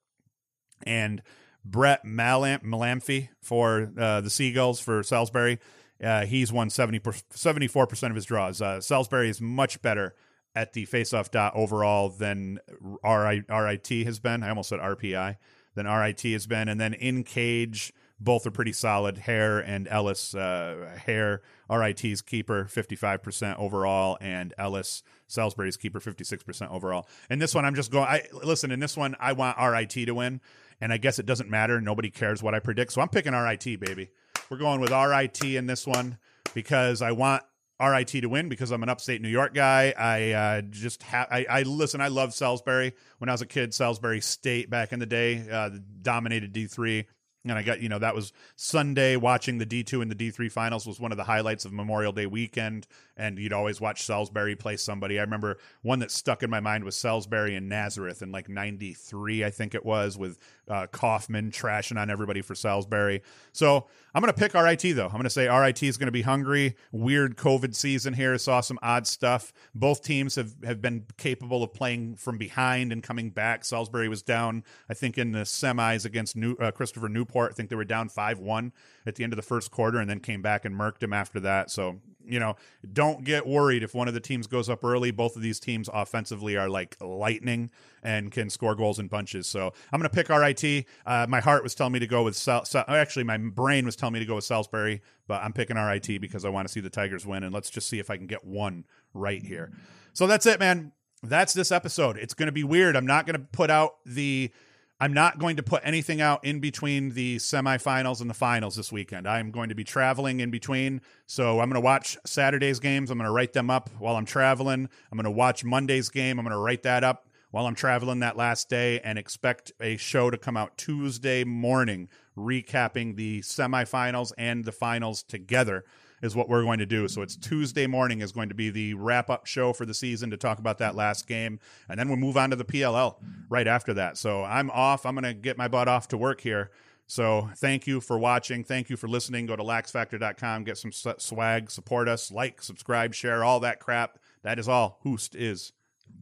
and 0.83 1.21
Brett 1.63 2.03
Malam- 2.03 2.61
Malamphy 2.61 3.29
for 3.41 3.91
uh, 3.97 4.21
the 4.21 4.29
Seagulls 4.29 4.79
for 4.79 5.03
Salisbury. 5.03 5.59
Uh, 6.03 6.25
he's 6.25 6.51
won 6.51 6.69
70 6.69 6.99
74% 6.99 8.09
of 8.09 8.15
his 8.15 8.25
draws. 8.25 8.61
Uh, 8.61 8.81
Salisbury 8.81 9.29
is 9.29 9.41
much 9.41 9.81
better 9.81 10.15
at 10.55 10.73
the 10.73 10.85
face-off 10.85 11.31
dot 11.31 11.53
overall 11.55 12.09
than 12.09 12.59
RIT 13.03 13.87
has 13.87 14.19
been. 14.19 14.43
I 14.43 14.49
almost 14.49 14.69
said 14.69 14.79
RPI 14.79 15.37
than 15.75 15.87
RIT 15.87 16.21
has 16.21 16.47
been, 16.47 16.67
and 16.67 16.79
then 16.79 16.93
in 16.93 17.23
cage 17.23 17.93
both 18.19 18.47
are 18.47 18.51
pretty 18.51 18.73
solid. 18.73 19.17
Hare 19.17 19.59
and 19.59 19.87
Ellis. 19.87 20.33
Uh, 20.33 20.97
Hare, 21.05 21.41
RIT's 21.69 22.21
keeper, 22.21 22.65
55% 22.65 23.59
overall, 23.59 24.17
and 24.21 24.53
Ellis, 24.57 25.03
Salisbury's 25.27 25.77
keeper, 25.77 25.99
56% 25.99 26.71
overall. 26.71 27.07
And 27.29 27.41
this 27.41 27.53
one, 27.53 27.65
I'm 27.65 27.75
just 27.75 27.91
going, 27.91 28.07
I 28.07 28.23
listen, 28.31 28.71
in 28.71 28.79
this 28.79 28.97
one, 28.97 29.15
I 29.19 29.33
want 29.33 29.57
RIT 29.59 29.91
to 29.91 30.11
win, 30.11 30.41
and 30.81 30.91
I 30.91 30.97
guess 30.97 31.19
it 31.19 31.25
doesn't 31.25 31.49
matter. 31.49 31.79
Nobody 31.81 32.09
cares 32.09 32.41
what 32.41 32.55
I 32.55 32.59
predict. 32.59 32.93
So 32.93 33.01
I'm 33.01 33.09
picking 33.09 33.33
RIT, 33.33 33.79
baby. 33.79 34.09
We're 34.49 34.57
going 34.57 34.79
with 34.79 34.91
RIT 34.91 35.43
in 35.43 35.67
this 35.67 35.85
one 35.85 36.17
because 36.53 37.01
I 37.01 37.11
want 37.11 37.43
RIT 37.79 38.07
to 38.07 38.25
win 38.27 38.49
because 38.49 38.71
I'm 38.71 38.81
an 38.81 38.89
upstate 38.89 39.21
New 39.21 39.27
York 39.27 39.53
guy. 39.53 39.93
I 39.95 40.31
uh, 40.31 40.61
just 40.61 41.03
have, 41.03 41.27
I, 41.29 41.45
I, 41.49 41.61
listen, 41.63 42.01
I 42.01 42.07
love 42.07 42.33
Salisbury. 42.33 42.93
When 43.19 43.29
I 43.29 43.33
was 43.33 43.41
a 43.41 43.45
kid, 43.45 43.73
Salisbury 43.73 44.21
State 44.21 44.69
back 44.69 44.93
in 44.93 44.99
the 44.99 45.05
day 45.05 45.45
uh, 45.51 45.69
dominated 46.01 46.53
D3 46.53 47.05
and 47.49 47.59
I 47.59 47.63
got, 47.63 47.81
you 47.81 47.89
know, 47.89 47.99
that 47.99 48.15
was 48.15 48.33
Sunday 48.55 49.15
watching 49.15 49.57
the 49.57 49.65
D2 49.65 50.01
and 50.01 50.11
the 50.11 50.15
D3 50.15 50.51
finals 50.51 50.85
was 50.85 50.99
one 50.99 51.11
of 51.11 51.17
the 51.17 51.23
highlights 51.23 51.65
of 51.65 51.73
Memorial 51.73 52.11
Day 52.11 52.25
weekend. 52.25 52.87
And 53.15 53.39
you'd 53.39 53.53
always 53.53 53.81
watch 53.81 54.03
Salisbury 54.03 54.55
play 54.55 54.77
somebody. 54.77 55.19
I 55.19 55.23
remember 55.23 55.57
one 55.81 55.99
that 55.99 56.11
stuck 56.11 56.43
in 56.43 56.49
my 56.49 56.59
mind 56.59 56.83
was 56.83 56.95
Salisbury 56.95 57.55
and 57.55 57.67
Nazareth 57.67 58.21
in 58.21 58.31
like 58.31 58.49
93, 58.49 59.43
I 59.43 59.49
think 59.49 59.73
it 59.73 59.85
was, 59.85 60.17
with 60.17 60.37
uh, 60.67 60.87
Kaufman 60.87 61.51
trashing 61.51 61.99
on 61.99 62.09
everybody 62.09 62.41
for 62.41 62.55
Salisbury. 62.55 63.21
So 63.51 63.87
I'm 64.13 64.21
going 64.21 64.33
to 64.33 64.39
pick 64.39 64.53
RIT, 64.53 64.95
though. 64.95 65.05
I'm 65.05 65.11
going 65.11 65.23
to 65.23 65.29
say 65.29 65.47
RIT 65.47 65.83
is 65.83 65.97
going 65.97 66.07
to 66.07 66.11
be 66.11 66.21
hungry. 66.23 66.75
Weird 66.91 67.37
COVID 67.37 67.75
season 67.75 68.13
here. 68.13 68.37
Saw 68.37 68.61
some 68.61 68.79
odd 68.81 69.07
stuff. 69.07 69.53
Both 69.73 70.03
teams 70.03 70.35
have, 70.35 70.55
have 70.63 70.81
been 70.81 71.05
capable 71.17 71.63
of 71.63 71.73
playing 71.73 72.15
from 72.15 72.37
behind 72.37 72.91
and 72.91 73.01
coming 73.03 73.29
back. 73.29 73.63
Salisbury 73.63 74.09
was 74.09 74.21
down, 74.21 74.63
I 74.89 74.93
think, 74.93 75.17
in 75.17 75.31
the 75.31 75.39
semis 75.41 76.05
against 76.05 76.35
New, 76.35 76.55
uh, 76.55 76.71
Christopher 76.71 77.09
Newport. 77.09 77.51
I 77.51 77.55
think 77.55 77.69
they 77.69 77.75
were 77.75 77.85
down 77.85 78.09
5 78.09 78.39
1 78.39 78.73
at 79.05 79.15
the 79.15 79.23
end 79.23 79.33
of 79.33 79.37
the 79.37 79.43
first 79.43 79.71
quarter 79.71 79.99
and 79.99 80.09
then 80.09 80.19
came 80.19 80.41
back 80.41 80.65
and 80.65 80.75
murked 80.75 81.03
him 81.03 81.13
after 81.13 81.39
that. 81.41 81.71
So, 81.71 81.99
you 82.27 82.39
know, 82.39 82.55
don't 82.93 83.23
get 83.23 83.45
worried 83.45 83.83
if 83.83 83.93
one 83.93 84.07
of 84.07 84.13
the 84.13 84.19
teams 84.19 84.47
goes 84.47 84.69
up 84.69 84.83
early. 84.83 85.11
Both 85.11 85.35
of 85.35 85.41
these 85.41 85.59
teams 85.59 85.89
offensively 85.93 86.57
are 86.57 86.69
like 86.69 86.97
lightning 87.01 87.71
and 88.03 88.31
can 88.31 88.49
score 88.49 88.75
goals 88.75 88.99
in 88.99 89.07
bunches. 89.07 89.47
So 89.47 89.73
I'm 89.91 89.99
going 89.99 90.09
to 90.09 90.15
pick 90.15 90.29
RIT. 90.29 90.85
Uh, 91.05 91.25
my 91.29 91.39
heart 91.39 91.63
was 91.63 91.75
telling 91.75 91.93
me 91.93 91.99
to 91.99 92.07
go 92.07 92.23
with 92.23 92.35
Sal- 92.35 92.65
Sal- 92.65 92.85
actually 92.87 93.23
my 93.23 93.37
brain 93.37 93.85
was 93.85 93.95
telling 93.95 94.13
me 94.13 94.19
to 94.19 94.25
go 94.25 94.35
with 94.35 94.43
Salisbury, 94.43 95.01
but 95.27 95.41
I'm 95.41 95.53
picking 95.53 95.77
RIT 95.77 96.21
because 96.21 96.45
I 96.45 96.49
want 96.49 96.67
to 96.67 96.71
see 96.71 96.79
the 96.79 96.89
Tigers 96.89 97.25
win 97.25 97.43
and 97.43 97.53
let's 97.53 97.69
just 97.69 97.87
see 97.87 97.99
if 97.99 98.09
I 98.09 98.17
can 98.17 98.27
get 98.27 98.45
one 98.45 98.85
right 99.13 99.43
here. 99.43 99.71
So 100.13 100.27
that's 100.27 100.45
it, 100.45 100.59
man 100.59 100.91
that's 101.23 101.53
this 101.53 101.71
episode. 101.71 102.17
It's 102.17 102.33
going 102.33 102.47
to 102.47 102.51
be 102.51 102.63
weird. 102.63 102.95
I'm 102.95 103.05
not 103.05 103.25
going 103.25 103.39
to 103.39 103.45
put 103.51 103.69
out 103.69 103.95
the 104.05 104.51
I'm 104.99 105.13
not 105.13 105.37
going 105.37 105.57
to 105.57 105.63
put 105.63 105.83
anything 105.85 106.21
out 106.21 106.43
in 106.43 106.59
between 106.59 107.11
the 107.11 107.37
semifinals 107.37 108.19
and 108.19 108.29
the 108.29 108.33
finals 108.33 108.75
this 108.75 108.91
weekend. 108.91 109.27
I'm 109.27 109.51
going 109.51 109.69
to 109.69 109.75
be 109.75 109.83
traveling 109.83 110.39
in 110.39 110.49
between. 110.49 111.01
So 111.27 111.59
I'm 111.59 111.69
going 111.69 111.79
to 111.79 111.85
watch 111.85 112.17
Saturday's 112.25 112.79
games. 112.79 113.11
I'm 113.11 113.19
going 113.19 113.27
to 113.27 113.31
write 113.31 113.53
them 113.53 113.69
up 113.69 113.91
while 113.99 114.15
I'm 114.15 114.25
traveling. 114.25 114.89
I'm 115.11 115.15
going 115.15 115.25
to 115.25 115.31
watch 115.31 115.63
Monday's 115.63 116.09
game. 116.09 116.39
I'm 116.39 116.45
going 116.45 116.51
to 116.51 116.57
write 116.57 116.81
that 116.83 117.03
up 117.03 117.27
while 117.51 117.67
I'm 117.67 117.75
traveling 117.75 118.19
that 118.21 118.37
last 118.37 118.69
day 118.69 118.99
and 119.01 119.19
expect 119.19 119.71
a 119.79 119.97
show 119.97 120.31
to 120.31 120.37
come 120.37 120.57
out 120.57 120.77
Tuesday 120.77 121.43
morning 121.43 122.09
recapping 122.35 123.15
the 123.15 123.41
semifinals 123.41 124.31
and 124.35 124.65
the 124.65 124.71
finals 124.71 125.21
together 125.21 125.85
is 126.21 126.35
what 126.35 126.49
we're 126.49 126.63
going 126.63 126.79
to 126.79 126.85
do. 126.85 127.07
So 127.07 127.21
it's 127.21 127.35
Tuesday 127.35 127.87
morning 127.87 128.21
is 128.21 128.31
going 128.31 128.49
to 128.49 128.55
be 128.55 128.69
the 128.69 128.93
wrap 128.95 129.29
up 129.29 129.45
show 129.45 129.73
for 129.73 129.85
the 129.85 129.93
season 129.93 130.29
to 130.31 130.37
talk 130.37 130.59
about 130.59 130.79
that 130.79 130.95
last 130.95 131.27
game, 131.27 131.59
and 131.89 131.99
then 131.99 132.07
we'll 132.07 132.17
move 132.17 132.37
on 132.37 132.49
to 132.49 132.55
the 132.55 132.65
PLL 132.65 133.15
right 133.49 133.67
after 133.67 133.93
that. 133.95 134.17
So 134.17 134.43
I'm 134.43 134.69
off. 134.71 135.05
I'm 135.05 135.15
going 135.15 135.23
to 135.23 135.33
get 135.33 135.57
my 135.57 135.67
butt 135.67 135.87
off 135.87 136.07
to 136.09 136.17
work 136.17 136.41
here. 136.41 136.71
So 137.07 137.49
thank 137.55 137.87
you 137.87 138.01
for 138.01 138.19
watching. 138.19 138.63
Thank 138.65 138.89
you 138.89 138.97
for 138.97 139.07
listening. 139.07 139.45
Go 139.45 139.55
to 139.55 139.63
laxfactor.com, 139.63 140.65
get 140.65 140.77
some 140.77 140.91
swag, 140.91 141.71
support 141.71 142.09
us, 142.09 142.31
like, 142.31 142.61
subscribe, 142.61 143.13
share, 143.13 143.43
all 143.45 143.61
that 143.61 143.79
crap. 143.79 144.19
That 144.43 144.59
is 144.59 144.67
all. 144.67 144.99
Hoost 145.03 145.33
is 145.33 145.71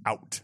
out. 0.06 0.42